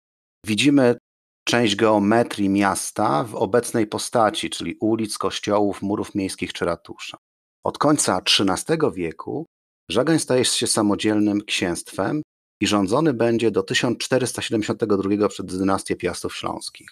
widzimy 0.47 0.97
część 1.45 1.77
geometrii 1.77 2.49
miasta 2.49 3.25
w 3.25 3.35
obecnej 3.35 3.87
postaci, 3.87 4.51
czyli 4.51 4.77
ulic, 4.81 5.19
kościołów, 5.19 5.83
murów 5.83 6.15
miejskich 6.15 6.53
czy 6.53 6.65
ratusza. 6.65 7.17
Od 7.65 7.79
końca 7.79 8.21
XIII 8.39 8.79
wieku 8.95 9.47
Żagań 9.91 10.19
staje 10.19 10.45
się 10.45 10.67
samodzielnym 10.67 11.41
księstwem 11.41 12.23
i 12.61 12.67
rządzony 12.67 13.13
będzie 13.13 13.51
do 13.51 13.63
1472 13.63 15.29
przed 15.29 15.47
dynastię 15.47 15.97
Piastów 15.97 16.37
Śląskich. 16.37 16.89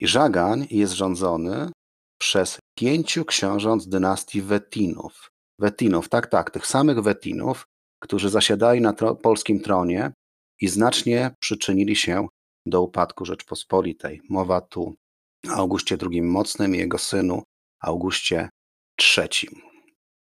i 0.00 0.06
Żagań 0.06 0.66
jest 0.70 0.92
rządzony 0.92 1.70
przez 2.20 2.58
pięciu 2.78 3.24
książąt 3.24 3.88
dynastii 3.88 4.42
Wetinów. 4.42 5.30
Wetinów, 5.58 6.08
tak, 6.08 6.26
tak, 6.26 6.50
tych 6.50 6.66
samych 6.66 7.00
Wetinów, 7.00 7.64
którzy 8.02 8.30
zasiadali 8.30 8.80
na 8.80 8.92
tro 8.92 9.14
polskim 9.14 9.60
tronie 9.60 10.12
i 10.60 10.68
znacznie 10.68 11.34
przyczynili 11.40 11.96
się 11.96 12.28
do 12.66 12.82
upadku 12.82 13.24
Rzeczpospolitej. 13.24 14.20
Mowa 14.28 14.60
tu 14.60 14.94
o 15.50 15.54
Augustie 15.54 15.96
II 16.10 16.22
Mocnym 16.22 16.74
i 16.74 16.78
jego 16.78 16.98
synu 16.98 17.42
Augustie 17.82 18.48
III. 19.16 19.48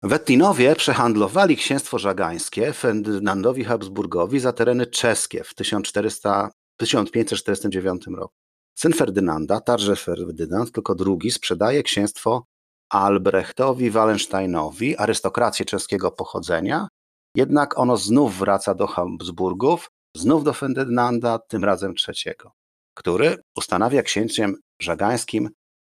Wettinowie 0.03 0.75
przehandlowali 0.75 1.57
księstwo 1.57 1.99
żagańskie 1.99 2.73
Ferdynandowi 2.73 3.63
Habsburgowi 3.63 4.39
za 4.39 4.53
tereny 4.53 4.87
czeskie 4.87 5.43
w 5.43 5.53
1400, 5.55 6.49
1549 6.77 8.07
roku. 8.07 8.33
Syn 8.75 8.93
Ferdynanda, 8.93 9.61
także 9.61 9.95
Ferdynand, 9.95 10.71
tylko 10.71 10.95
drugi, 10.95 11.31
sprzedaje 11.31 11.83
księstwo 11.83 12.45
Albrechtowi 12.89 13.91
Wallensteinowi, 13.91 14.97
arystokrację 14.97 15.65
czeskiego 15.65 16.11
pochodzenia, 16.11 16.87
jednak 17.35 17.79
ono 17.79 17.97
znów 17.97 18.37
wraca 18.37 18.75
do 18.75 18.87
Habsburgów 18.87 19.89
znów 20.15 20.43
do 20.43 20.53
Ferdynanda, 20.53 21.39
tym 21.39 21.63
razem 21.63 21.95
trzeciego, 21.95 22.51
który 22.93 23.37
ustanawia 23.57 24.03
księciem 24.03 24.55
żagańskim 24.81 25.49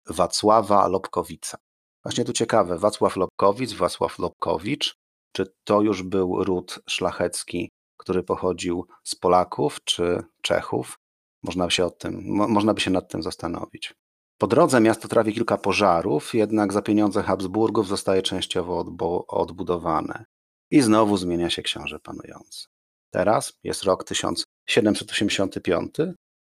Wacława 0.08 0.88
Lobkowica. 0.88 1.58
Właśnie 2.04 2.26
tu 2.26 2.34
ciekawe, 2.34 2.78
Wacław 2.80 3.16
Lobkowicz, 3.16 3.74
Wacław 3.74 4.20
Lobkowicz, 4.20 4.96
czy 5.32 5.46
to 5.64 5.82
już 5.82 6.04
był 6.04 6.44
ród 6.44 6.80
szlachecki, 6.90 7.72
który 7.98 8.24
pochodził 8.24 8.88
z 9.04 9.16
Polaków 9.16 9.78
czy 9.84 10.24
Czechów? 10.42 10.96
Można, 11.44 11.70
się 11.70 11.86
od 11.86 11.98
tym, 11.98 12.22
mo, 12.26 12.48
można 12.48 12.74
by 12.74 12.82
się 12.82 12.92
nad 12.92 13.12
tym 13.12 13.24
zastanowić. 13.24 13.94
Po 14.38 14.48
drodze 14.48 14.82
miasto 14.82 15.08
trawi 15.08 15.34
kilka 15.34 15.58
pożarów, 15.58 16.34
jednak 16.34 16.74
za 16.74 16.82
pieniądze 16.82 17.24
Habsburgów 17.24 17.88
zostaje 17.88 18.22
częściowo 18.22 18.86
odbudowane. 19.28 20.26
I 20.72 20.82
znowu 20.82 21.18
zmienia 21.18 21.50
się 21.50 21.62
książę 21.62 22.00
panujący. 22.00 22.68
Teraz 23.12 23.54
jest 23.64 23.84
rok 23.84 24.04
1785 24.04 25.96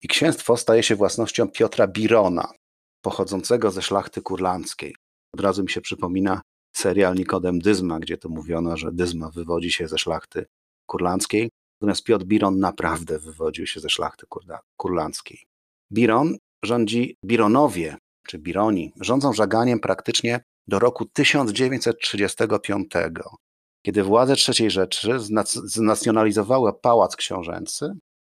i 0.02 0.08
księstwo 0.08 0.56
staje 0.56 0.82
się 0.82 0.96
własnością 0.96 1.48
Piotra 1.48 1.86
Birona, 1.86 2.52
pochodzącego 3.02 3.70
ze 3.70 3.82
szlachty 3.82 4.22
kurlandzkiej. 4.22 4.96
Od 5.34 5.40
razu 5.40 5.62
mi 5.62 5.70
się 5.70 5.80
przypomina 5.80 6.42
serial 6.76 7.14
Nikodem 7.14 7.58
Dyzma, 7.58 7.98
gdzie 7.98 8.18
to 8.18 8.28
mówiono, 8.28 8.76
że 8.76 8.92
Dyzma 8.92 9.30
wywodzi 9.30 9.72
się 9.72 9.88
ze 9.88 9.98
szlachty 9.98 10.46
kurlandzkiej, 10.86 11.50
natomiast 11.80 12.04
Piotr 12.04 12.24
Biron 12.24 12.58
naprawdę 12.58 13.18
wywodził 13.18 13.66
się 13.66 13.80
ze 13.80 13.90
szlachty 13.90 14.26
kurlandzkiej. 14.76 15.46
Biron 15.92 16.36
rządzi, 16.64 17.16
Bironowie, 17.24 17.96
czy 18.26 18.38
Bironi, 18.38 18.92
rządzą 19.00 19.32
żaganiem 19.32 19.80
praktycznie 19.80 20.40
do 20.66 20.78
roku 20.78 21.04
1935 21.04 22.90
kiedy 23.86 24.02
władze 24.02 24.34
III 24.48 24.70
Rzeszy 24.70 25.18
znacjonalizowały 25.64 26.72
pałac 26.72 27.16
książęcy, 27.16 27.92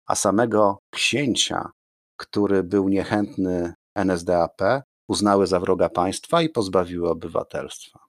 a 0.06 0.16
samego 0.16 0.80
księcia, 0.94 1.70
który 2.18 2.64
był 2.64 2.90
niechętny 2.90 3.74
NSDAP, 3.96 4.62
uznały 5.10 5.48
za 5.48 5.60
wroga 5.60 5.90
państwa 5.90 6.42
i 6.42 6.50
pozbawiły 6.50 7.10
obywatelstwa. 7.10 8.00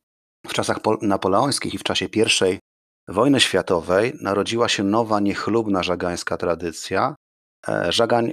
W 0.47 0.53
czasach 0.53 0.79
napoleońskich 1.03 1.75
i 1.75 1.79
w 1.79 1.83
czasie 1.83 2.05
I 2.05 2.59
wojny 3.09 3.41
światowej 3.41 4.13
narodziła 4.21 4.69
się 4.69 4.85
nowa, 4.85 5.21
niechlubna 5.21 5.83
żagańska 5.83 6.37
tradycja. 6.37 7.15
E, 7.69 7.93
Żagań 7.93 8.33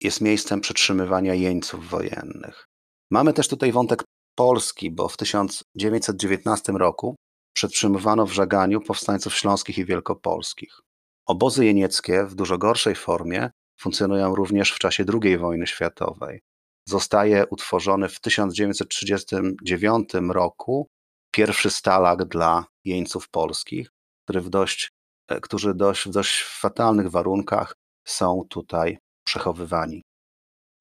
jest 0.00 0.20
miejscem 0.20 0.60
przetrzymywania 0.60 1.34
jeńców 1.34 1.88
wojennych. 1.88 2.68
Mamy 3.10 3.32
też 3.32 3.48
tutaj 3.48 3.72
wątek 3.72 4.04
polski, 4.34 4.90
bo 4.90 5.08
w 5.08 5.16
1919 5.16 6.72
roku 6.72 7.16
przetrzymywano 7.52 8.26
w 8.26 8.32
Żaganiu 8.32 8.80
powstańców 8.80 9.34
śląskich 9.34 9.78
i 9.78 9.84
wielkopolskich. 9.84 10.80
Obozy 11.26 11.64
jenieckie 11.64 12.24
w 12.24 12.34
dużo 12.34 12.58
gorszej 12.58 12.94
formie 12.94 13.50
funkcjonują 13.80 14.34
również 14.34 14.72
w 14.72 14.78
czasie 14.78 15.04
II 15.22 15.38
wojny 15.38 15.66
światowej. 15.66 16.42
Zostaje 16.88 17.46
utworzony 17.46 18.08
w 18.08 18.20
1939 18.20 20.10
roku 20.28 20.88
pierwszy 21.30 21.70
stalag 21.70 22.24
dla 22.24 22.64
jeńców 22.84 23.28
polskich, 23.28 23.90
który 24.24 24.40
w 24.40 24.50
dość, 24.50 24.92
e, 25.28 25.40
którzy 25.40 25.74
dość, 25.74 26.08
w 26.08 26.10
dość 26.10 26.42
fatalnych 26.42 27.10
warunkach 27.10 27.76
są 28.04 28.44
tutaj 28.50 28.98
przechowywani. 29.24 30.02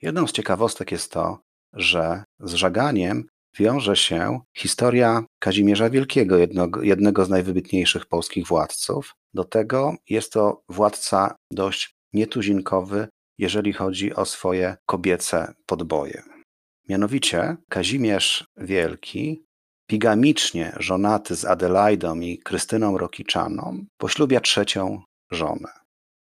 Jedną 0.02 0.28
z 0.28 0.32
ciekawostek 0.32 0.92
jest 0.92 1.12
to, 1.12 1.40
że 1.74 2.24
z 2.40 2.54
żaganiem 2.54 3.28
wiąże 3.58 3.96
się 3.96 4.40
historia 4.58 5.24
Kazimierza 5.40 5.90
Wielkiego, 5.90 6.38
jednego, 6.38 6.82
jednego 6.82 7.26
z 7.26 7.30
najwybitniejszych 7.30 8.06
polskich 8.06 8.48
władców. 8.48 9.14
Do 9.34 9.44
tego 9.44 9.96
jest 10.10 10.34
to 10.34 10.62
władca 10.70 11.36
dość 11.52 11.94
nietuzinkowy, 12.14 13.08
jeżeli 13.38 13.74
chodzi 13.74 14.16
o 14.16 14.26
swoje 14.26 14.76
kobiece 14.86 15.54
podboje. 15.66 16.24
Mianowicie 16.90 17.58
Kazimierz 17.70 18.46
Wielki, 18.58 19.46
pigamicznie 19.88 20.76
żonaty 20.80 21.36
z 21.36 21.46
Adelaidą 21.46 22.20
i 22.20 22.40
Krystyną 22.40 22.98
Rokiczaną, 22.98 23.86
poślubia 23.98 24.40
trzecią 24.40 25.02
żonę. 25.32 25.70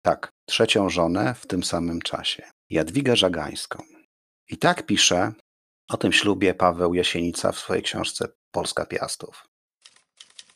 Tak, 0.02 0.32
trzecią 0.48 0.90
żonę 0.90 1.36
w 1.40 1.48
tym 1.48 1.64
samym 1.64 2.02
czasie. 2.02 2.44
Jadwigę 2.70 3.16
Żagańską. 3.16 3.84
I 4.50 4.58
tak 4.58 4.86
pisze 4.86 5.34
o 5.90 5.98
tym 5.98 6.14
ślubie 6.14 6.54
Paweł 6.54 6.94
Jasienica 6.94 7.52
w 7.52 7.60
swojej 7.60 7.84
książce 7.84 8.28
Polska 8.52 8.86
Piastów. 8.86 9.48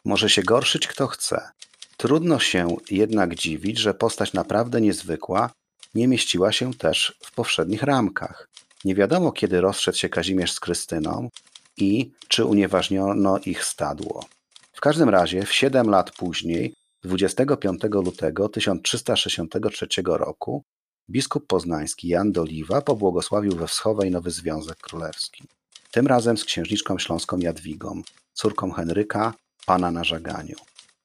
Może 0.06 0.30
się 0.30 0.44
gorszyć 0.44 0.88
kto 0.88 1.08
chce. 1.08 1.50
Trudno 1.98 2.40
się 2.40 2.76
jednak 2.92 3.36
dziwić, 3.36 3.78
że 3.78 3.94
postać 3.94 4.34
naprawdę 4.34 4.82
niezwykła 4.82 5.50
nie 5.96 6.08
mieściła 6.08 6.52
się 6.52 6.74
też 6.74 7.18
w 7.24 7.36
powszednich 7.36 7.84
ramkach. 7.84 8.50
Nie 8.86 8.96
wiadomo, 8.96 9.32
kiedy 9.32 9.62
rozszedł 9.62 9.98
się 9.98 10.10
Kazimierz 10.10 10.52
z 10.52 10.60
Krystyną 10.60 11.30
i 11.78 12.12
czy 12.28 12.46
unieważniono 12.46 13.40
ich 13.40 13.64
stadło. 13.64 14.26
W 14.74 14.82
każdym 14.82 15.10
razie 15.10 15.46
w 15.46 15.54
siedem 15.54 15.90
lat 15.90 16.12
później, 16.12 16.74
25 17.04 17.82
lutego 17.92 18.50
1363 18.50 19.88
roku, 20.06 20.64
biskup 21.10 21.48
poznański 21.48 22.08
Jan 22.08 22.32
Doliwa 22.32 22.82
pobłogosławił 22.82 23.56
we 23.56 23.68
Wschowej 23.68 24.12
nowy 24.12 24.32
Związek 24.32 24.78
Królewski. 24.78 25.44
Tym 25.92 26.08
razem 26.08 26.38
z 26.38 26.46
księżniczką 26.46 27.00
śląską 27.00 27.38
Jadwigą, 27.38 28.02
córką 28.34 28.72
Henryka, 28.72 29.34
pana 29.66 29.92
na 29.92 30.04
żaganiu. 30.04 30.56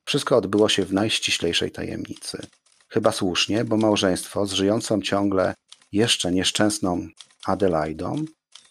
Wszystko 0.05 0.37
odbyło 0.37 0.69
się 0.69 0.85
w 0.85 0.93
najściślejszej 0.93 1.71
tajemnicy. 1.71 2.47
Chyba 2.89 3.13
słusznie, 3.13 3.65
bo 3.65 3.77
małżeństwo 3.77 4.47
z 4.47 4.53
żyjącą 4.53 5.03
ciągle 5.03 5.55
jeszcze 5.93 6.33
nieszczęsną 6.33 7.09
Adelaidą 7.47 8.25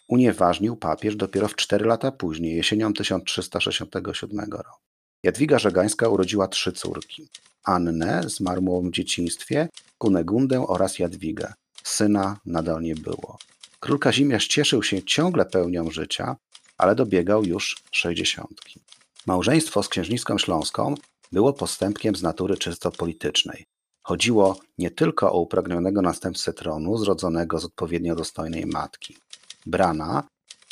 unieważnił 0.07 0.75
papież 0.75 1.15
dopiero 1.15 1.47
w 1.47 1.55
cztery 1.55 1.85
lata 1.85 2.11
później, 2.11 2.55
jesienią 2.55 2.93
1367 2.93 4.39
roku. 4.51 4.79
Jadwiga 5.23 5.59
Żegańska 5.59 6.09
urodziła 6.09 6.47
trzy 6.47 6.71
córki. 6.71 7.27
Annę, 7.67 8.23
zmarłą 8.27 8.81
w 8.81 8.91
dzieciństwie, 8.91 9.69
Kunegundę 9.97 10.67
oraz 10.67 10.99
Jadwigę. 10.99 11.53
Syna 11.83 12.39
nadal 12.45 12.81
nie 12.81 12.95
było. 12.95 13.37
Król 13.79 13.99
Kazimierz 13.99 14.47
cieszył 14.47 14.83
się 14.83 15.03
ciągle 15.03 15.45
pełnią 15.45 15.91
życia, 15.91 16.35
ale 16.77 16.95
dobiegał 16.95 17.43
już 17.43 17.77
sześćdziesiątki. 17.91 18.79
Małżeństwo 19.25 19.83
z 19.83 19.89
księżniczką 19.89 20.37
śląską 20.37 20.95
było 21.31 21.53
postępkiem 21.53 22.15
z 22.15 22.21
natury 22.21 22.57
czysto 22.57 22.91
politycznej. 22.91 23.65
Chodziło 24.03 24.59
nie 24.77 24.91
tylko 24.91 25.31
o 25.31 25.39
upragnionego 25.39 26.01
następcę 26.01 26.53
tronu, 26.53 26.97
zrodzonego 26.97 27.59
z 27.59 27.65
odpowiednio 27.65 28.15
dostojnej 28.15 28.65
matki. 28.65 29.17
Brana 29.65 30.23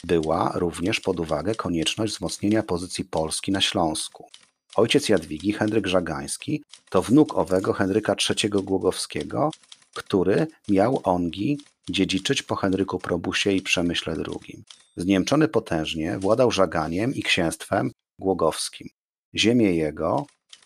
była 0.03 0.51
również 0.55 0.99
pod 0.99 1.19
uwagę 1.19 1.55
konieczność 1.55 2.13
wzmocnienia 2.13 2.63
pozycji 2.63 3.05
Polski 3.05 3.51
na 3.51 3.62
Śląsku. 3.62 4.29
Ojciec 4.75 5.09
Jadwigi, 5.09 5.53
Henryk 5.53 5.88
Żagański, 5.88 6.63
to 6.89 7.01
wnuk 7.01 7.38
owego 7.38 7.73
Henryka 7.73 8.15
III 8.29 8.49
Głogowskiego, 8.49 9.51
który 9.93 10.47
miał 10.69 11.01
ongi 11.03 11.59
dziedziczyć 11.89 12.43
po 12.43 12.55
Henryku 12.55 12.99
Probusie 12.99 13.51
i 13.51 13.61
Przemyśle 13.61 14.13
II. 14.13 14.63
Zniemczony 14.97 15.47
potężnie 15.47 16.19
władał 16.19 16.51
Żaganiem 16.51 17.15
i 17.15 17.23
księstwem 17.23 17.91
głogowskim. 18.19 18.88
Ziemie 19.35 19.75
jego 19.75 20.25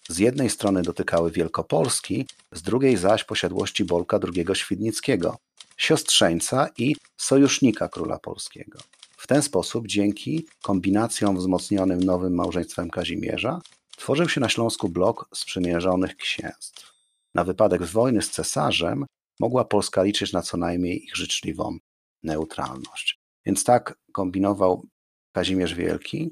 z 0.10 0.18
jednej 0.18 0.50
strony 0.50 0.82
dotykały 0.82 1.32
Wielkopolski, 1.32 2.26
z 2.52 2.62
drugiej 2.62 2.98
zaś 2.98 3.24
posiadłości 3.24 3.84
Bolka 3.86 4.20
II 4.36 4.46
Świdnickiego, 4.54 5.38
siostrzeńca 5.78 6.70
i 6.78 6.96
sojusznika 7.18 7.90
króla 7.90 8.20
polskiego. 8.20 8.80
W 9.18 9.28
ten 9.28 9.42
sposób, 9.42 9.88
dzięki 9.88 10.46
kombinacjom 10.62 11.38
wzmocnionym 11.38 12.04
nowym 12.04 12.34
małżeństwem 12.34 12.90
Kazimierza, 12.90 13.62
tworzył 14.00 14.30
się 14.30 14.42
na 14.42 14.50
Śląsku 14.50 14.90
blok 14.90 15.30
sprzymierzonych 15.34 16.18
księstw. 16.18 16.94
Na 17.34 17.44
wypadek 17.44 17.84
wojny 17.84 18.22
z 18.22 18.30
cesarzem 18.30 19.06
mogła 19.40 19.66
Polska 19.66 20.04
liczyć 20.04 20.34
na 20.34 20.42
co 20.42 20.58
najmniej 20.58 21.04
ich 21.04 21.16
życzliwą 21.16 21.78
neutralność. 22.24 23.20
Więc 23.46 23.64
tak 23.64 23.98
kombinował 24.12 24.84
Kazimierz 25.32 25.74
Wielki 25.74 26.32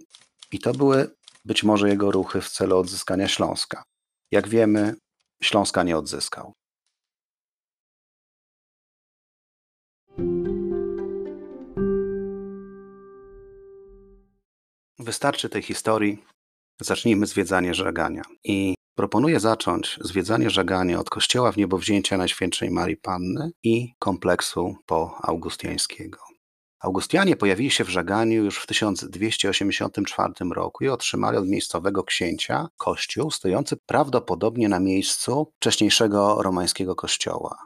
i 0.52 0.60
to 0.60 0.74
były 0.74 1.16
być 1.46 1.64
może 1.64 1.90
jego 1.90 2.12
ruchy 2.12 2.42
w 2.42 2.50
celu 2.50 2.78
odzyskania 2.78 3.28
Śląska. 3.28 3.84
Jak 4.32 4.48
wiemy, 4.48 4.96
Śląska 5.44 5.84
nie 5.84 5.98
odzyskał. 5.98 6.54
Wystarczy 15.00 15.50
tej 15.50 15.62
historii. 15.62 16.37
Zacznijmy 16.82 17.26
zwiedzanie 17.26 17.74
żegania. 17.74 18.22
I 18.44 18.76
proponuję 18.96 19.40
zacząć 19.40 20.00
zwiedzanie 20.02 20.50
żegania 20.50 21.00
od 21.00 21.10
kościoła 21.10 21.52
w 21.52 21.58
niebowzięcia 21.58 22.18
Najświętszej 22.18 22.72
Marii 22.72 22.98
Panny 22.98 23.52
i 23.64 23.94
kompleksu 24.00 24.76
po 24.86 25.18
Augustiańskiego. 25.24 26.20
Augustianie 26.80 27.36
pojawili 27.36 27.72
się 27.72 27.84
w 27.84 27.90
Żaganiu 27.90 28.44
już 28.44 28.60
w 28.60 28.68
1284 28.68 30.34
roku 30.56 30.84
i 30.84 30.90
otrzymali 30.90 31.38
od 31.38 31.48
miejscowego 31.48 32.04
księcia 32.04 32.68
kościół 32.78 33.32
stojący 33.32 33.78
prawdopodobnie 33.86 34.70
na 34.70 34.80
miejscu 34.80 35.52
wcześniejszego 35.56 36.42
romańskiego 36.42 36.96
kościoła. 36.96 37.58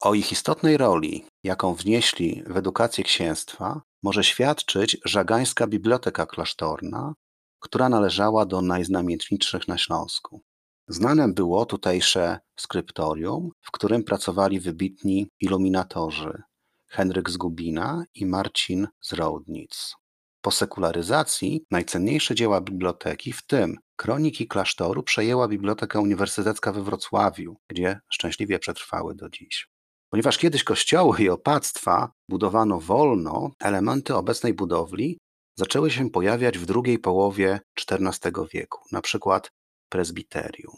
O 0.00 0.14
ich 0.14 0.32
istotnej 0.32 0.76
roli, 0.76 1.24
jaką 1.44 1.74
wnieśli 1.74 2.42
w 2.46 2.56
edukację 2.56 3.04
księstwa, 3.04 3.82
może 4.02 4.24
świadczyć 4.24 4.96
żagańska 5.04 5.66
biblioteka 5.66 6.26
klasztorna, 6.26 7.14
która 7.62 7.88
należała 7.88 8.46
do 8.46 8.62
najznamienitszych 8.62 9.68
na 9.68 9.78
Śląsku. 9.78 10.40
Znane 10.88 11.28
było 11.28 11.66
tutejsze 11.66 12.38
skryptorium, 12.56 13.50
w 13.60 13.70
którym 13.70 14.04
pracowali 14.04 14.60
wybitni 14.60 15.26
iluminatorzy, 15.40 16.42
Henryk 16.88 17.30
z 17.30 17.36
Gubina 17.36 18.04
i 18.14 18.26
Marcin 18.26 18.88
z 19.00 19.12
Roudnic. 19.12 19.94
Po 20.40 20.50
sekularyzacji 20.50 21.64
najcenniejsze 21.70 22.34
dzieła 22.34 22.60
biblioteki, 22.60 23.32
w 23.32 23.46
tym 23.46 23.76
kroniki 23.96 24.48
klasztoru, 24.48 25.02
przejęła 25.02 25.48
Biblioteka 25.48 26.00
Uniwersytecka 26.00 26.72
we 26.72 26.82
Wrocławiu, 26.82 27.56
gdzie 27.68 28.00
szczęśliwie 28.08 28.58
przetrwały 28.58 29.14
do 29.14 29.28
dziś. 29.28 29.68
Ponieważ 30.10 30.38
kiedyś 30.38 30.64
kościoły 30.64 31.18
i 31.18 31.28
opactwa 31.28 32.12
budowano 32.28 32.80
wolno, 32.80 33.50
elementy 33.60 34.14
obecnej 34.14 34.54
budowli 34.54 35.18
zaczęły 35.54 35.90
się 35.90 36.10
pojawiać 36.10 36.58
w 36.58 36.66
drugiej 36.66 36.98
połowie 36.98 37.60
XIV 37.90 38.32
wieku, 38.52 38.80
na 38.92 39.00
przykład 39.00 39.50
prezbiterium. 39.88 40.76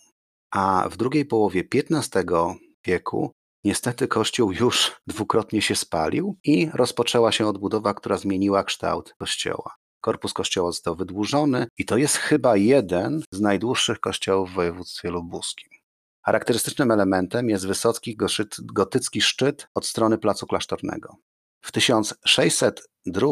A 0.50 0.88
w 0.90 0.96
drugiej 0.96 1.24
połowie 1.24 1.64
XV 1.74 2.24
wieku 2.84 3.32
Niestety 3.64 4.08
kościół 4.08 4.52
już 4.52 4.92
dwukrotnie 5.06 5.62
się 5.62 5.76
spalił 5.76 6.36
i 6.44 6.70
rozpoczęła 6.74 7.32
się 7.32 7.46
odbudowa, 7.46 7.94
która 7.94 8.16
zmieniła 8.16 8.64
kształt 8.64 9.14
kościoła. 9.18 9.74
Korpus 10.00 10.32
kościoła 10.32 10.72
został 10.72 10.96
wydłużony 10.96 11.66
i 11.78 11.84
to 11.84 11.96
jest 11.96 12.16
chyba 12.16 12.56
jeden 12.56 13.22
z 13.32 13.40
najdłuższych 13.40 14.00
kościołów 14.00 14.50
w 14.50 14.54
województwie 14.54 15.10
lubuskim. 15.10 15.68
Charakterystycznym 16.26 16.90
elementem 16.90 17.48
jest 17.48 17.66
wysoki 17.66 18.16
gotycki 18.62 19.20
szczyt 19.20 19.68
od 19.74 19.86
strony 19.86 20.18
placu 20.18 20.46
klasztornego. 20.46 21.16
W 21.64 21.72
1602 21.72 23.26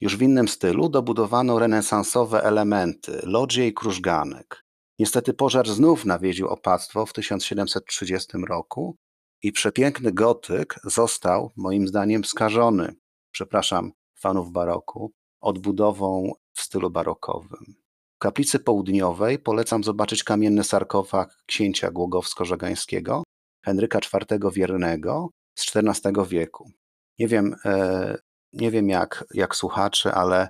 już 0.00 0.16
w 0.16 0.22
innym 0.22 0.48
stylu 0.48 0.88
dobudowano 0.88 1.58
renesansowe 1.58 2.42
elementy, 2.42 3.20
lodzie 3.22 3.66
i 3.66 3.74
krużganek. 3.74 4.64
Niestety 4.98 5.34
pożar 5.34 5.68
znów 5.68 6.04
nawiedził 6.04 6.48
opactwo 6.48 7.06
w 7.06 7.12
1730 7.12 8.28
roku 8.48 8.96
i 9.42 9.52
przepiękny 9.52 10.12
gotyk 10.12 10.74
został, 10.84 11.50
moim 11.56 11.88
zdaniem, 11.88 12.24
skażony, 12.24 12.94
przepraszam, 13.32 13.92
fanów 14.18 14.52
baroku, 14.52 15.12
odbudową 15.40 16.32
w 16.52 16.60
stylu 16.60 16.90
barokowym. 16.90 17.74
W 18.14 18.18
kaplicy 18.18 18.58
południowej 18.58 19.38
polecam 19.38 19.84
zobaczyć 19.84 20.24
kamienny 20.24 20.64
sarkofag 20.64 21.36
księcia 21.46 21.90
Głogowsko-Żagańskiego, 21.90 23.22
Henryka 23.64 23.98
IV 23.98 24.50
Wiernego 24.52 25.28
z 25.54 25.76
XIV 25.76 26.26
wieku. 26.28 26.70
Nie 27.18 27.28
wiem, 27.28 27.54
e, 27.64 28.18
nie 28.52 28.70
wiem 28.70 28.88
jak, 28.88 29.24
jak 29.34 29.56
słuchacze, 29.56 30.14
ale 30.14 30.48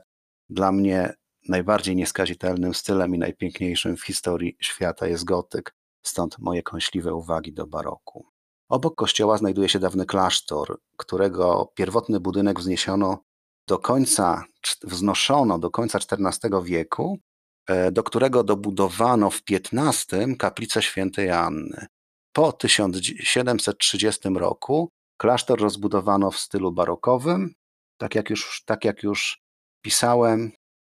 dla 0.49 0.73
mnie 0.73 1.15
najbardziej 1.49 1.97
nieskazitelnym 1.97 2.75
stylem 2.75 3.15
i 3.15 3.19
najpiękniejszym 3.19 3.97
w 3.97 4.05
historii 4.05 4.57
świata 4.61 5.07
jest 5.07 5.25
gotyk, 5.25 5.75
stąd 6.03 6.39
moje 6.39 6.63
kąśliwe 6.63 7.15
uwagi 7.15 7.53
do 7.53 7.67
baroku. 7.67 8.27
Obok 8.69 8.95
kościoła 8.95 9.39
znajduje 9.39 9.69
się 9.69 9.79
dawny 9.79 10.07
klasztor, 10.07 10.81
którego 10.97 11.73
pierwotny 11.75 12.21
budynek 12.21 12.61
wzniesiono 12.61 13.25
do 13.69 13.79
końca, 13.79 14.45
wznoszono 14.83 15.59
do 15.59 15.71
końca 15.71 15.99
XIV 15.99 16.65
wieku, 16.65 17.19
e, 17.67 17.93
do 17.93 18.03
którego 18.03 18.45
dobudowano 18.45 19.31
w 19.31 19.43
XV 19.51 20.37
kaplicę 20.39 20.83
świętej 20.83 21.31
Anny. 21.31 21.87
Po 22.33 22.53
1730 22.53 24.29
roku 24.37 24.91
klasztor 25.17 25.61
rozbudowano 25.61 26.31
w 26.31 26.39
stylu 26.39 26.73
barokowym. 26.73 27.55
Tak 28.01 28.15
jak 28.15 28.31
już, 28.31 28.63
tak 28.65 28.85
jak 28.85 29.03
już 29.03 29.39
pisałem, 29.85 30.53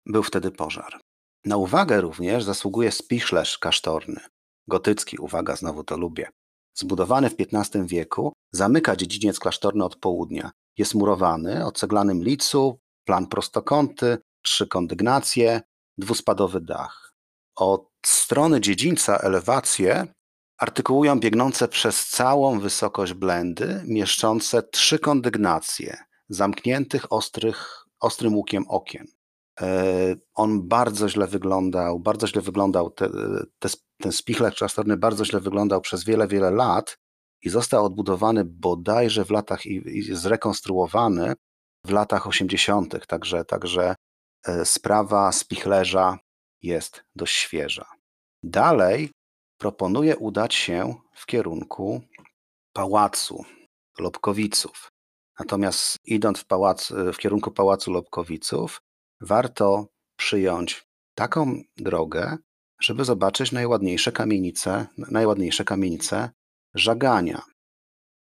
był 0.06 0.24
wtedy 0.24 0.52
pożar. 0.52 1.00
Na 1.46 1.58
uwagę 1.58 2.02
również 2.02 2.44
zasługuje 2.44 2.92
spichlerz 2.92 3.58
kasztorny. 3.58 4.22
Gotycki, 4.68 5.18
uwaga, 5.18 5.56
znowu 5.56 5.84
to 5.84 5.98
lubię. 5.98 6.30
Zbudowany 6.78 7.30
w 7.30 7.36
XV 7.40 7.88
wieku, 7.88 8.34
zamyka 8.52 8.96
dziedziniec 8.96 9.40
klasztorny 9.40 9.86
od 9.86 9.96
południa. 9.96 10.52
Jest 10.78 10.96
murowany 10.96 11.66
o 11.66 11.72
ceglanym 11.72 12.24
licu, 12.24 12.80
plan 13.06 13.28
prostokąty, 13.28 14.18
trzy 14.44 14.68
kondygnacje, 14.68 15.62
dwuspadowy 15.98 16.62
dach. 16.62 17.14
Od 17.56 17.88
strony 18.06 18.62
dziedzińca 18.62 19.18
elewacje 19.18 20.08
artykułują 20.58 21.20
biegnące 21.20 21.68
przez 21.68 22.08
całą 22.08 22.60
wysokość 22.60 23.14
blendy, 23.14 23.84
mieszczące 23.86 24.64
trzy 24.64 25.00
kondygnacje 25.00 25.98
zamkniętych 26.34 27.14
ostrych, 27.14 27.86
ostrym 28.00 28.36
łukiem 28.36 28.66
okien. 28.68 29.08
E, 29.62 30.16
on 30.34 30.68
bardzo 30.68 31.10
źle 31.10 31.28
wyglądał, 31.28 32.00
bardzo 32.00 32.28
źle 32.28 32.42
wyglądał, 32.42 32.90
te, 32.90 33.10
te, 33.60 33.70
ten 34.02 34.12
spichler 34.12 34.56
klasztorny 34.56 34.98
bardzo 34.98 35.26
źle 35.26 35.40
wyglądał 35.40 35.82
przez 35.82 36.04
wiele, 36.04 36.28
wiele 36.28 36.52
lat 36.52 36.98
i 37.42 37.50
został 37.50 37.86
odbudowany 37.86 38.46
bodajże 38.46 39.26
w 39.26 39.32
latach 39.32 39.66
i, 39.66 39.98
i 39.98 40.16
zrekonstruowany 40.16 41.34
w 41.86 41.92
latach 41.92 42.28
80., 42.28 43.08
także, 43.08 43.46
także 43.46 43.96
e, 44.48 44.66
sprawa 44.66 45.32
spichlerza 45.32 46.20
jest 46.62 47.04
dość 47.16 47.36
świeża. 47.36 47.86
Dalej 48.44 49.12
proponuję 49.58 50.18
udać 50.18 50.54
się 50.54 50.96
w 51.14 51.26
kierunku 51.26 52.02
pałacu 52.74 53.46
Lobkowiców. 54.00 54.93
Natomiast 55.40 55.98
idąc 56.06 56.40
w, 56.40 56.46
pałac, 56.46 56.94
w 57.14 57.18
kierunku 57.18 57.52
pałacu 57.52 57.92
Lobkowiców, 57.92 58.82
warto 59.22 59.88
przyjąć 60.16 60.88
taką 61.16 61.62
drogę, 61.78 62.38
żeby 62.82 63.06
zobaczyć 63.06 63.52
najładniejsze 63.52 64.12
kamienice, 64.12 64.88
najładniejsze 64.98 65.64
kamienice 65.64 66.30
Żagania. 66.76 67.42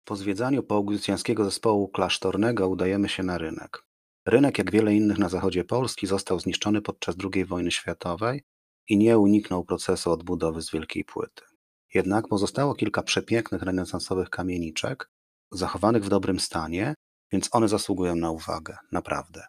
Po 0.05 0.17
zwiedzaniu 0.17 0.63
poaugustycjańskiego 0.63 1.45
zespołu 1.45 1.89
klasztornego 1.89 2.69
udajemy 2.69 3.09
się 3.09 3.23
na 3.23 3.39
rynek. 3.39 3.87
Rynek, 4.27 4.59
jak 4.59 4.71
wiele 4.71 4.95
innych 4.95 5.19
na 5.19 5.29
zachodzie 5.29 5.65
Polski, 5.65 6.07
został 6.07 6.41
zniszczony 6.41 6.83
podczas 6.83 7.15
II 7.35 7.45
wojny 7.45 7.71
światowej 7.71 8.43
i 8.89 8.97
nie 8.97 9.19
uniknął 9.19 9.65
procesu 9.65 10.11
odbudowy 10.11 10.63
z 10.63 10.71
wielkiej 10.71 11.05
płyty. 11.05 11.43
Jednak 11.95 12.29
pozostało 12.29 12.75
kilka 12.75 13.03
przepięknych 13.03 13.63
renesansowych 13.63 14.31
kamieniczek, 14.31 15.11
zachowanych 15.53 16.05
w 16.05 16.09
dobrym 16.09 16.41
stanie, 16.41 16.95
więc 17.33 17.49
one 17.53 17.69
zasługują 17.69 18.17
na 18.17 18.31
uwagę, 18.31 18.77
naprawdę. 18.93 19.43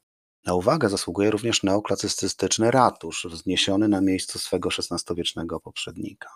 Na 0.46 0.54
uwagę 0.54 0.90
zasługuje 0.90 1.32
również 1.32 1.64
neoklasystyczny 1.64 2.72
ratusz, 2.72 3.28
wzniesiony 3.30 3.88
na 3.88 4.02
miejscu 4.02 4.40
swego 4.40 4.70
XVI-wiecznego 4.70 5.60
poprzednika. 5.60 6.30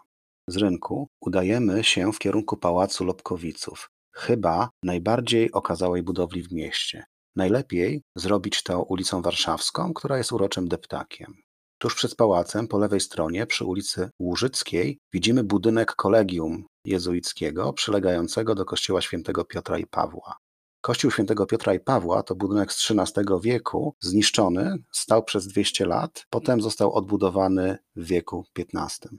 Z 0.48 0.58
rynku 0.58 1.08
udajemy 1.22 1.84
się 1.84 2.14
w 2.14 2.20
kierunku 2.20 2.58
Pałacu 2.58 3.06
Lobkowiców, 3.06 3.90
chyba 4.14 4.70
najbardziej 4.84 5.52
okazałej 5.52 6.04
budowli 6.04 6.44
w 6.44 6.52
mieście. 6.52 7.04
Najlepiej 7.36 8.02
zrobić 8.16 8.64
to 8.64 8.84
ulicą 8.84 9.22
Warszawską, 9.22 9.94
która 9.94 10.18
jest 10.18 10.32
uroczym 10.32 10.68
deptakiem. 10.68 11.34
Tuż 11.82 11.96
przed 11.96 12.16
pałacem, 12.16 12.68
po 12.68 12.78
lewej 12.78 13.00
stronie, 13.00 13.46
przy 13.46 13.66
ulicy 13.66 14.10
Łużyckiej, 14.20 15.00
widzimy 15.14 15.44
budynek 15.44 15.96
kolegium 15.96 16.66
jezuickiego 16.86 17.74
przylegającego 17.74 18.56
do 18.56 18.66
kościoła 18.66 19.02
świętego 19.02 19.46
Piotra 19.46 19.78
i 19.78 19.86
Pawła. 19.86 20.36
Kościół 20.82 21.12
świętego 21.12 21.46
Piotra 21.46 21.74
i 21.74 21.80
Pawła 21.80 22.24
to 22.24 22.36
budynek 22.36 22.74
z 22.74 22.92
XIII 22.92 23.26
wieku, 23.42 23.96
zniszczony, 24.00 24.76
stał 24.92 25.24
przez 25.24 25.48
200 25.48 25.86
lat, 25.86 26.26
potem 26.30 26.62
został 26.62 26.94
odbudowany 26.94 27.78
w 27.96 28.06
wieku 28.06 28.46
XV. 28.60 29.10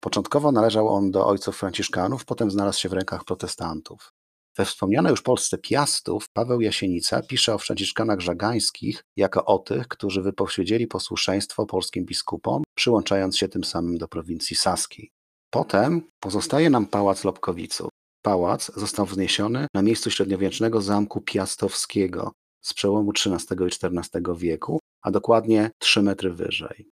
Początkowo 0.00 0.52
należał 0.52 0.88
on 0.88 1.10
do 1.10 1.26
ojców 1.26 1.56
franciszkanów, 1.56 2.24
potem 2.24 2.50
znalazł 2.50 2.80
się 2.80 2.88
w 2.88 2.92
rękach 2.92 3.24
protestantów. 3.24 4.12
We 4.60 4.64
wspomnianej 4.64 5.10
już 5.10 5.22
Polsce 5.22 5.58
Piastów 5.58 6.28
Paweł 6.32 6.60
Jasienica 6.60 7.22
pisze 7.22 7.54
o 7.54 7.58
franciszkanach 7.58 8.20
żagańskich 8.20 9.04
jako 9.16 9.44
o 9.44 9.58
tych, 9.58 9.88
którzy 9.88 10.22
wypowiedzieli 10.22 10.86
posłuszeństwo 10.86 11.66
polskim 11.66 12.04
biskupom, 12.04 12.62
przyłączając 12.74 13.38
się 13.38 13.48
tym 13.48 13.64
samym 13.64 13.98
do 13.98 14.08
prowincji 14.08 14.56
saskiej. 14.56 15.10
Potem 15.50 16.02
pozostaje 16.20 16.70
nam 16.70 16.86
pałac 16.86 17.24
Lobkowiców. 17.24 17.88
Pałac 18.22 18.70
został 18.76 19.06
wzniesiony 19.06 19.66
na 19.74 19.82
miejscu 19.82 20.10
średniowiecznego 20.10 20.80
zamku 20.80 21.20
piastowskiego 21.20 22.32
z 22.60 22.74
przełomu 22.74 23.12
XIII 23.12 23.58
i 23.60 23.86
XIV 23.86 24.36
wieku, 24.36 24.78
a 25.02 25.10
dokładnie 25.10 25.70
3 25.78 26.02
metry 26.02 26.30
wyżej. 26.30 26.90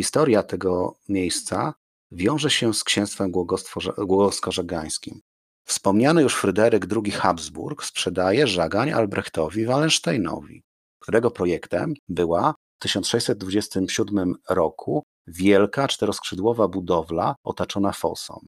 Historia 0.00 0.42
tego 0.42 0.96
miejsca 1.08 1.74
wiąże 2.12 2.50
się 2.50 2.74
z 2.74 2.84
księstwem 2.84 3.32
głogowsko-żagańskim. 3.98 5.20
Wspomniany 5.68 6.22
już 6.22 6.34
Fryderyk 6.34 6.86
II 6.92 7.12
Habsburg 7.12 7.84
sprzedaje 7.84 8.46
żagań 8.46 8.90
Albrechtowi 8.90 9.66
Wallensteinowi, 9.66 10.62
którego 11.00 11.30
projektem 11.30 11.94
była 12.08 12.54
w 12.78 12.82
1627 12.82 14.34
roku 14.50 15.02
wielka 15.26 15.88
czteroskrzydłowa 15.88 16.68
budowla 16.68 17.34
otaczona 17.44 17.92
fosą. 17.92 18.40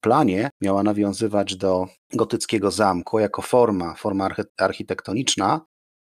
Planie 0.00 0.50
miała 0.60 0.82
nawiązywać 0.82 1.56
do 1.56 1.86
gotyckiego 2.12 2.70
zamku 2.70 3.18
jako 3.18 3.42
forma, 3.42 3.94
forma 3.94 4.28
architektoniczna, 4.58 5.60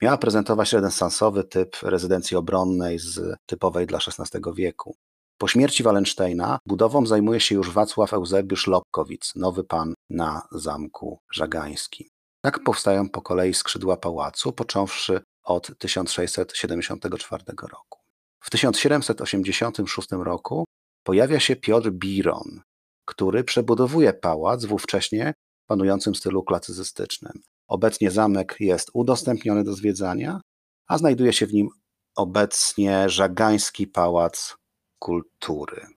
miała 0.02 0.18
prezentować 0.18 0.74
renesansowy 0.74 1.44
typ 1.44 1.76
rezydencji 1.84 2.38
obronnej 2.38 3.00
z 3.00 3.36
typowej 3.46 3.88
dla 3.88 4.00
XVI 4.00 4.40
wieku. 4.56 4.96
Po 5.40 5.48
śmierci 5.48 5.84
Wallensteina 5.84 6.60
budową 6.66 7.06
zajmuje 7.06 7.40
się 7.40 7.56
już 7.56 7.72
Wacław 7.72 8.14
Eusebiusz 8.14 8.68
Lobkowicz, 8.68 9.36
nowy 9.36 9.64
pan 9.64 9.94
na 10.10 10.42
Zamku 10.52 11.20
Żagańskim. 11.32 12.08
Tak 12.42 12.64
powstają 12.64 13.10
po 13.10 13.22
kolei 13.22 13.54
skrzydła 13.54 13.98
pałacu, 13.98 14.52
począwszy 14.52 15.22
od 15.44 15.78
1674 15.78 17.44
roku. 17.62 18.00
W 18.44 18.50
1786 18.50 20.08
roku 20.12 20.66
pojawia 21.04 21.40
się 21.40 21.56
Piotr 21.56 21.92
Biron, 21.92 22.62
który 23.06 23.44
przebudowuje 23.44 24.14
pałac 24.14 24.66
w 24.66 24.74
ówcześnie 24.74 25.34
panującym 25.68 26.16
stylu 26.16 26.44
klasycystycznym. 26.44 27.42
Obecnie 27.68 28.12
zamek 28.12 28.56
jest 28.60 28.90
udostępniony 28.94 29.64
do 29.64 29.74
zwiedzania, 29.74 30.42
a 30.88 30.98
znajduje 30.98 31.34
się 31.34 31.46
w 31.46 31.54
nim 31.54 31.70
obecnie 32.16 33.10
Żagański 33.10 33.88
Pałac 33.88 34.59
kultury. 35.00 35.88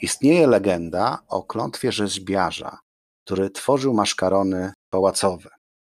Istnieje 0.00 0.46
legenda 0.46 1.18
o 1.28 1.42
klątwie 1.42 1.92
rzeźbiarza, 1.92 2.78
który 3.24 3.50
tworzył 3.50 3.94
maszkarony 3.94 4.72
pałacowe. 4.90 5.50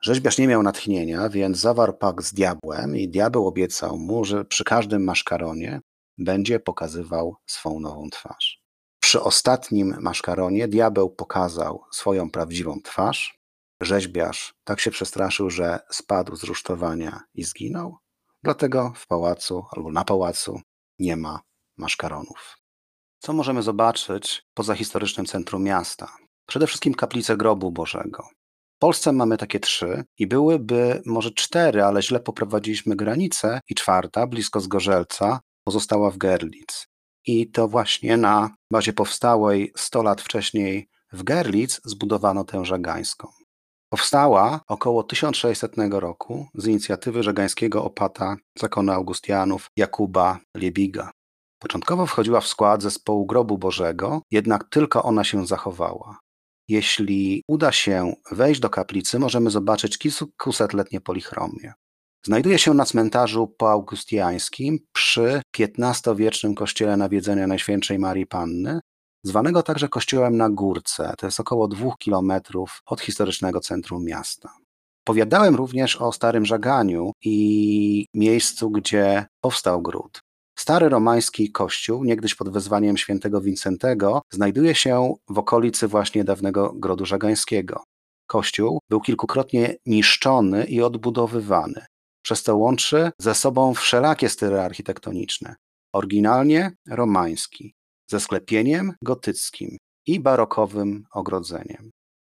Rzeźbiarz 0.03 0.39
nie 0.39 0.49
miał 0.49 0.63
natchnienia, 0.63 1.29
więc 1.29 1.59
zawarł 1.59 1.93
pakt 1.93 2.25
z 2.25 2.35
diabłem 2.35 2.97
i 2.97 3.09
diabeł 3.09 3.47
obiecał 3.47 3.99
mu, 3.99 4.25
że 4.25 4.45
przy 4.45 4.65
każdym 4.65 5.05
maszkaronie 5.05 5.81
będzie 6.19 6.61
pokazywał 6.61 7.37
swą 7.47 7.81
nową 7.81 8.11
twarz. 8.11 8.61
Przy 9.01 9.23
ostatnim 9.23 9.97
maszkaronie 10.01 10.69
diabeł 10.69 11.11
pokazał 11.11 11.85
swoją 11.93 12.31
prawdziwą 12.31 12.81
twarz. 12.85 13.39
Rzeźbiarz 13.81 14.55
tak 14.65 14.81
się 14.81 14.91
przestraszył, 14.91 15.51
że 15.51 15.81
spadł 15.91 16.37
z 16.37 16.45
rusztowania 16.45 17.21
i 17.35 17.45
zginął. 17.45 17.97
Dlatego 18.43 18.93
w 18.97 19.07
pałacu 19.07 19.65
albo 19.77 19.93
na 19.93 20.05
pałacu 20.05 20.61
nie 20.99 21.17
ma 21.17 21.41
maszkaronów. 21.81 22.57
Co 23.19 23.33
możemy 23.33 23.63
zobaczyć 23.63 24.43
poza 24.55 24.75
historycznym 24.75 25.27
centrum 25.27 25.63
miasta? 25.63 26.17
Przede 26.49 26.67
wszystkim 26.67 26.95
kaplice 26.95 27.37
grobu 27.37 27.73
Bożego. 27.73 28.29
W 28.77 28.79
Polsce 28.81 29.13
mamy 29.13 29.37
takie 29.37 29.61
trzy 29.61 30.05
i 30.19 30.27
byłyby 30.27 31.03
może 31.07 31.31
cztery, 31.31 31.83
ale 31.83 32.03
źle 32.03 32.21
poprowadziliśmy 32.21 32.97
granicę 32.97 33.61
i 33.69 33.75
czwarta, 33.75 34.27
blisko 34.27 34.61
Zgorzelca, 34.61 35.41
pozostała 35.65 36.11
w 36.11 36.19
Gerlitz. 36.19 36.87
I 37.27 37.51
to 37.51 37.69
właśnie 37.69 38.17
na 38.17 38.51
bazie 38.73 38.93
powstałej 38.93 39.73
100 39.77 40.03
lat 40.03 40.21
wcześniej 40.21 40.89
w 41.13 41.23
Gerlitz 41.23 41.81
zbudowano 41.85 42.45
tę 42.45 42.65
żagańską. 42.65 43.29
Powstała 43.93 44.61
około 44.69 45.03
1600 45.03 45.73
roku 45.91 46.47
z 46.55 46.67
inicjatywy 46.67 47.23
żegańskiego 47.23 47.85
opata 47.85 48.37
zakonu 48.59 48.93
Augustianów 48.93 49.71
Jakuba 49.77 50.39
Liebiga. 50.57 51.11
Początkowo 51.61 52.07
wchodziła 52.07 52.41
w 52.41 52.47
skład 52.47 52.83
zespołu 52.83 53.27
Grobu 53.27 53.59
Bożego, 53.59 54.23
jednak 54.31 54.65
tylko 54.71 55.03
ona 55.03 55.25
się 55.25 55.47
zachowała. 55.47 56.19
Jeśli 56.69 57.43
uda 57.49 57.73
się 57.73 58.13
wejść 58.33 58.61
do 58.61 58.71
kaplicy, 58.71 59.19
możemy 59.19 59.51
zobaczyć 59.51 59.99
kilkusetletnie 59.99 61.01
polichromie. 61.01 61.73
Znajduje 62.27 62.59
się 62.59 62.75
na 62.75 62.85
cmentarzu 62.85 63.49
poaugustiańskim 63.59 64.79
przy 64.93 65.43
XV-wiecznym 65.59 66.55
kościele 66.55 66.97
nawiedzenia 66.97 67.47
Najświętszej 67.47 67.99
Marii 67.99 68.27
Panny, 68.27 68.81
zwanego 69.25 69.63
także 69.63 69.89
kościołem 69.89 70.37
na 70.37 70.51
Górce, 70.51 71.15
to 71.19 71.27
jest 71.27 71.41
około 71.41 71.69
dwóch 71.69 71.99
kilometrów 71.99 72.81
od 72.87 73.01
historycznego 73.01 73.61
centrum 73.61 74.05
miasta. 74.05 74.53
Powiadałem 75.05 75.55
również 75.55 75.97
o 75.97 76.13
Starym 76.13 76.47
Żaganiu 76.47 77.13
i 77.25 78.07
miejscu, 78.15 78.71
gdzie 78.71 79.27
powstał 79.41 79.83
gród. 79.83 80.21
Stary 80.61 80.89
romański 80.89 81.53
kościół, 81.53 82.05
niegdyś 82.05 82.35
pod 82.35 82.49
wezwaniem 82.49 82.97
świętego 82.97 83.41
Wincentego, 83.41 84.23
znajduje 84.31 84.75
się 84.75 85.15
w 85.29 85.39
okolicy 85.39 85.89
właśnie 85.89 86.25
dawnego 86.25 86.73
grodu 86.73 87.07
żagańskiego. 87.07 87.83
Kościół 88.27 88.79
był 88.91 89.01
kilkukrotnie 89.01 89.77
niszczony 89.87 90.65
i 90.65 90.83
odbudowywany, 90.83 91.85
przez 92.25 92.43
co 92.43 92.57
łączy 92.57 93.11
ze 93.19 93.35
sobą 93.35 93.75
wszelakie 93.75 94.29
style 94.29 94.65
architektoniczne. 94.65 95.55
Oryginalnie 95.95 96.73
romański, 96.89 97.75
ze 98.11 98.21
sklepieniem 98.21 98.93
gotyckim 99.03 99.77
i 100.07 100.21
barokowym 100.21 101.05
ogrodzeniem. 101.13 101.91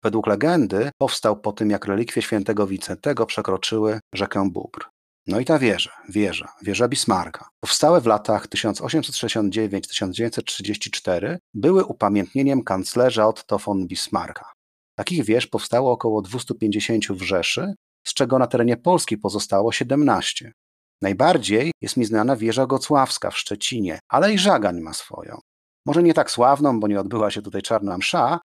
Według 0.04 0.26
legendy 0.26 0.90
powstał 0.98 1.40
po 1.40 1.52
tym, 1.52 1.70
jak 1.70 1.86
relikwie 1.86 2.22
świętego 2.22 2.66
Wincentego 2.66 3.26
przekroczyły 3.26 4.00
rzekę 4.14 4.50
Bóbr. 4.50 4.91
No 5.26 5.40
i 5.40 5.44
ta 5.44 5.58
wieża, 5.58 5.90
wieża, 6.08 6.52
wieża 6.62 6.88
Bismarcka. 6.88 7.48
Powstałe 7.60 8.00
w 8.00 8.06
latach 8.06 8.48
1869-1934 8.48 11.36
były 11.54 11.84
upamiętnieniem 11.84 12.64
kanclerza 12.64 13.26
Otto 13.26 13.58
von 13.58 13.86
Bismarcka. 13.86 14.52
Takich 14.98 15.24
wież 15.24 15.46
powstało 15.46 15.92
około 15.92 16.22
250 16.22 17.08
w 17.08 17.22
Rzeszy, 17.22 17.74
z 18.06 18.14
czego 18.14 18.38
na 18.38 18.46
terenie 18.46 18.76
Polski 18.76 19.18
pozostało 19.18 19.72
17. 19.72 20.52
Najbardziej 21.02 21.70
jest 21.80 21.96
mi 21.96 22.04
znana 22.04 22.36
wieża 22.36 22.66
gocławska 22.66 23.30
w 23.30 23.38
Szczecinie, 23.38 23.98
ale 24.08 24.34
i 24.34 24.38
Żagań 24.38 24.80
ma 24.80 24.92
swoją. 24.92 25.38
Może 25.86 26.02
nie 26.02 26.14
tak 26.14 26.30
sławną, 26.30 26.80
bo 26.80 26.88
nie 26.88 27.00
odbyła 27.00 27.30
się 27.30 27.42
tutaj 27.42 27.62
czarna 27.62 27.98
msza, 27.98 28.40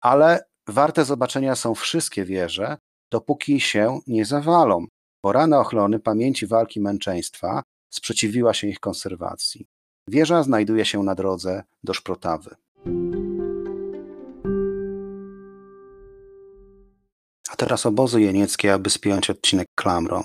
ale 0.00 0.44
warte 0.68 1.04
zobaczenia 1.04 1.56
są 1.56 1.74
wszystkie 1.74 2.24
wieże, 2.24 2.76
dopóki 3.10 3.60
się 3.60 4.00
nie 4.06 4.24
zawalą, 4.24 4.86
bo 5.22 5.32
rana 5.32 5.60
ochrony 5.60 5.98
pamięci 6.00 6.46
walki 6.46 6.80
męczeństwa 6.80 7.62
sprzeciwiła 7.90 8.54
się 8.54 8.68
ich 8.68 8.80
konserwacji. 8.80 9.66
Wieża 10.08 10.42
znajduje 10.42 10.84
się 10.84 11.02
na 11.02 11.14
drodze 11.14 11.62
do 11.84 11.94
Szprotawy. 11.94 12.56
A 17.50 17.56
teraz 17.56 17.86
obozy 17.86 18.20
jenieckie, 18.20 18.74
aby 18.74 18.90
spiąć 18.90 19.30
odcinek 19.30 19.68
klamrą. 19.74 20.22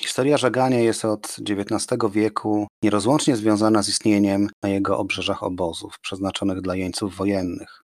Historia 0.00 0.36
żegania 0.36 0.80
jest 0.80 1.04
od 1.04 1.36
XIX 1.48 2.00
wieku 2.12 2.66
nierozłącznie 2.82 3.36
związana 3.36 3.82
z 3.82 3.88
istnieniem 3.88 4.48
na 4.62 4.68
jego 4.68 4.98
obrzeżach 4.98 5.42
obozów 5.42 5.98
przeznaczonych 6.00 6.60
dla 6.60 6.76
jeńców 6.76 7.16
wojennych. 7.16 7.83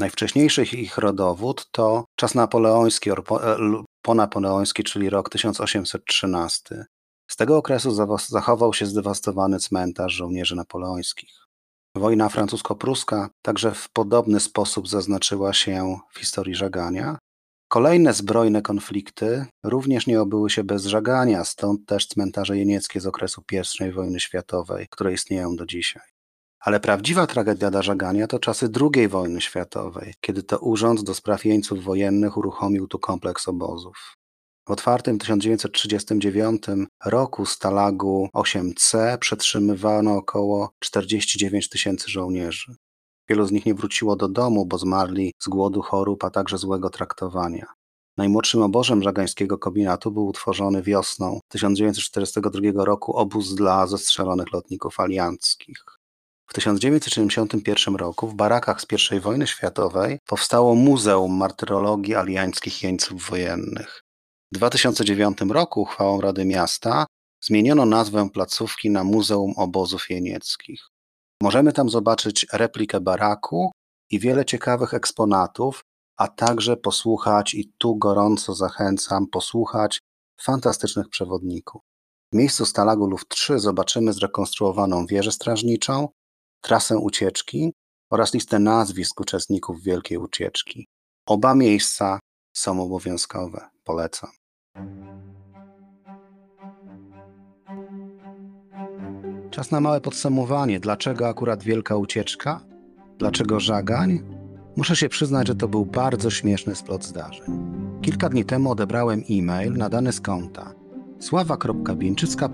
Najwcześniejszy 0.00 0.64
ich 0.64 0.98
rodowód 0.98 1.68
to 1.72 2.04
czas 2.16 2.34
napoleoński, 2.34 3.10
e, 3.10 3.14
ponapoleoński, 4.02 4.84
czyli 4.84 5.10
rok 5.10 5.28
1813. 5.28 6.84
Z 7.30 7.36
tego 7.36 7.56
okresu 7.56 8.06
zachował 8.28 8.74
się 8.74 8.86
zdewastowany 8.86 9.58
cmentarz 9.58 10.12
żołnierzy 10.12 10.56
napoleońskich. 10.56 11.30
Wojna 11.96 12.28
francusko-pruska 12.28 13.28
także 13.42 13.74
w 13.74 13.88
podobny 13.92 14.40
sposób 14.40 14.88
zaznaczyła 14.88 15.52
się 15.52 15.98
w 16.12 16.18
historii 16.18 16.54
żagania, 16.54 17.18
Kolejne 17.72 18.14
zbrojne 18.14 18.62
konflikty 18.62 19.46
również 19.64 20.06
nie 20.06 20.20
obyły 20.20 20.50
się 20.50 20.64
bez 20.64 20.86
żagania, 20.86 21.44
stąd 21.44 21.86
też 21.86 22.06
cmentarze 22.06 22.58
jenieckie 22.58 23.00
z 23.00 23.06
okresu 23.06 23.42
I 23.88 23.92
wojny 23.92 24.20
światowej, 24.20 24.86
które 24.90 25.12
istnieją 25.12 25.56
do 25.56 25.66
dzisiaj. 25.66 26.09
Ale 26.60 26.80
prawdziwa 26.80 27.26
tragedia 27.26 27.70
dla 27.70 27.82
żagania 27.82 28.26
to 28.26 28.38
czasy 28.38 28.68
II 28.80 29.08
wojny 29.08 29.40
światowej, 29.40 30.14
kiedy 30.20 30.42
to 30.42 30.58
Urząd 30.58 31.02
do 31.02 31.14
Spraw 31.14 31.44
Jeńców 31.44 31.84
Wojennych 31.84 32.36
uruchomił 32.36 32.88
tu 32.88 32.98
kompleks 32.98 33.48
obozów. 33.48 34.16
W 34.68 34.70
otwartym 34.70 35.18
1939 35.18 36.62
roku 37.04 37.46
Stalagu 37.46 38.28
8C 38.34 39.18
przetrzymywano 39.18 40.16
około 40.16 40.70
49 40.78 41.68
tysięcy 41.68 42.10
żołnierzy. 42.10 42.74
Wielu 43.28 43.46
z 43.46 43.52
nich 43.52 43.66
nie 43.66 43.74
wróciło 43.74 44.16
do 44.16 44.28
domu, 44.28 44.66
bo 44.66 44.78
zmarli 44.78 45.32
z 45.38 45.48
głodu, 45.48 45.82
chorób, 45.82 46.24
a 46.24 46.30
także 46.30 46.58
złego 46.58 46.90
traktowania. 46.90 47.66
Najmłodszym 48.16 48.62
obożem 48.62 49.02
żagańskiego 49.02 49.58
kombinatu 49.58 50.10
był 50.10 50.26
utworzony 50.26 50.82
wiosną 50.82 51.40
1942 51.48 52.84
roku 52.84 53.12
obóz 53.12 53.54
dla 53.54 53.86
zestrzelonych 53.86 54.52
lotników 54.52 55.00
alianckich. 55.00 55.99
W 56.50 56.52
1971 56.52 57.96
roku 57.96 58.28
w 58.28 58.34
barakach 58.34 58.80
z 58.80 58.86
I 59.12 59.20
wojny 59.20 59.46
światowej 59.46 60.18
powstało 60.26 60.74
Muzeum 60.74 61.36
Martyrologii 61.36 62.14
Aliańskich 62.14 62.82
Jeńców 62.82 63.30
Wojennych. 63.30 64.02
W 64.52 64.56
2009 64.56 65.38
roku 65.40 65.80
uchwałą 65.80 66.20
Rady 66.20 66.44
Miasta 66.44 67.06
zmieniono 67.44 67.86
nazwę 67.86 68.30
placówki 68.30 68.90
na 68.90 69.04
Muzeum 69.04 69.52
Obozów 69.56 70.10
Jenieckich. 70.10 70.80
Możemy 71.42 71.72
tam 71.72 71.90
zobaczyć 71.90 72.46
replikę 72.52 73.00
baraku 73.00 73.72
i 74.10 74.18
wiele 74.18 74.44
ciekawych 74.44 74.94
eksponatów, 74.94 75.80
a 76.16 76.28
także 76.28 76.76
posłuchać, 76.76 77.54
i 77.54 77.72
tu 77.78 77.96
gorąco 77.96 78.54
zachęcam, 78.54 79.26
posłuchać 79.26 80.00
fantastycznych 80.40 81.08
przewodników. 81.08 81.82
W 82.32 82.36
miejscu 82.36 82.66
Stalagu 82.66 83.06
Luft 83.06 83.28
3 83.28 83.58
zobaczymy 83.58 84.12
zrekonstruowaną 84.12 85.06
wieżę 85.06 85.32
strażniczą, 85.32 86.08
trasę 86.60 86.98
ucieczki 86.98 87.72
oraz 88.10 88.34
listę 88.34 88.58
nazwisk 88.58 89.20
uczestników 89.20 89.82
Wielkiej 89.82 90.18
Ucieczki. 90.18 90.86
Oba 91.26 91.54
miejsca 91.54 92.18
są 92.56 92.82
obowiązkowe. 92.82 93.68
Polecam. 93.84 94.30
Czas 99.50 99.70
na 99.70 99.80
małe 99.80 100.00
podsumowanie. 100.00 100.80
Dlaczego 100.80 101.28
akurat 101.28 101.62
wielka 101.62 101.96
ucieczka? 101.96 102.60
Dlaczego 103.18 103.60
żagań? 103.60 104.22
Muszę 104.76 104.96
się 104.96 105.08
przyznać, 105.08 105.48
że 105.48 105.54
to 105.54 105.68
był 105.68 105.86
bardzo 105.86 106.30
śmieszny 106.30 106.74
splot 106.74 107.04
zdarzeń. 107.04 107.46
Kilka 108.02 108.28
dni 108.28 108.44
temu 108.44 108.70
odebrałem 108.70 109.22
e-mail 109.30 109.72
nadany 109.72 110.12
z 110.12 110.20
konta 110.20 110.74
sława.bieńczycka 111.20 112.48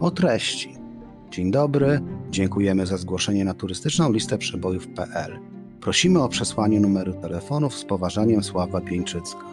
o 0.00 0.10
treści. 0.10 0.74
Dzień 1.30 1.50
dobry, 1.50 2.00
dziękujemy 2.30 2.86
za 2.86 2.96
zgłoszenie 2.96 3.44
na 3.44 3.54
turystyczną 3.54 4.12
listę 4.12 4.38
przebojów.pl. 4.38 5.38
Prosimy 5.80 6.22
o 6.22 6.28
przesłanie 6.28 6.80
numeru 6.80 7.12
telefonów 7.12 7.74
z 7.74 7.84
poważaniem 7.84 8.42
Sława 8.42 8.80
Pieńczycka. 8.80 9.44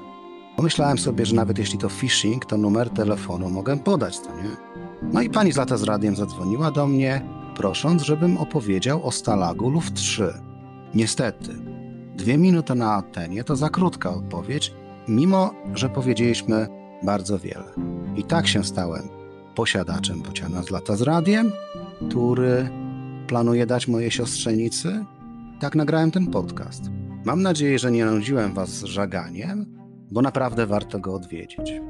Pomyślałem 0.56 0.98
sobie, 0.98 1.26
że 1.26 1.36
nawet 1.36 1.60
jeśli 1.60 1.80
to 1.80 1.90
phishing, 1.90 2.46
to 2.46 2.58
numer 2.58 2.90
telefonu 2.90 3.50
mogę 3.50 3.80
podać, 3.80 4.20
to 4.20 4.36
nie? 4.36 4.50
No 5.14 5.22
i 5.22 5.30
pani 5.30 5.52
z 5.52 5.58
lata 5.58 5.78
z 5.78 5.84
radiem 5.84 6.16
zadzwoniła 6.16 6.72
do 6.72 6.88
mnie, 6.88 7.22
prosząc, 7.56 8.02
żebym 8.02 8.38
opowiedział 8.38 9.08
o 9.08 9.12
Stalagu 9.12 9.70
Luft 9.70 9.94
3. 9.94 10.34
Niestety, 10.94 11.54
dwie 12.16 12.38
minuty 12.38 12.76
na 12.76 12.94
Atenie 12.94 13.44
to 13.44 13.56
za 13.56 13.70
krótka 13.70 14.10
odpowiedź, 14.10 14.74
mimo 15.08 15.54
że 15.76 15.90
powiedzieliśmy 15.90 16.68
bardzo 17.04 17.40
wiele. 17.40 17.74
I 18.16 18.24
tak 18.24 18.48
się 18.48 18.64
stałem 18.64 19.22
posiadaczem 19.56 20.22
bociana 20.22 20.64
z 20.64 20.70
lata 20.70 20.96
z 20.96 21.02
radiem, 21.02 21.52
który 22.10 22.70
planuję 23.28 23.66
dać 23.66 23.88
mojej 23.88 24.12
siostrzenicy? 24.12 25.06
Tak 25.60 25.76
nagrałem 25.76 26.12
ten 26.12 26.28
podcast. 26.28 26.84
Mam 27.26 27.42
nadzieję, 27.42 27.80
że 27.80 27.92
nie 27.92 28.06
nudziłem 28.06 28.54
was 28.54 28.84
żaganiem, 28.84 29.66
bo 30.12 30.22
naprawdę 30.22 30.66
warto 30.66 31.00
go 31.00 31.14
odwiedzić. 31.14 31.82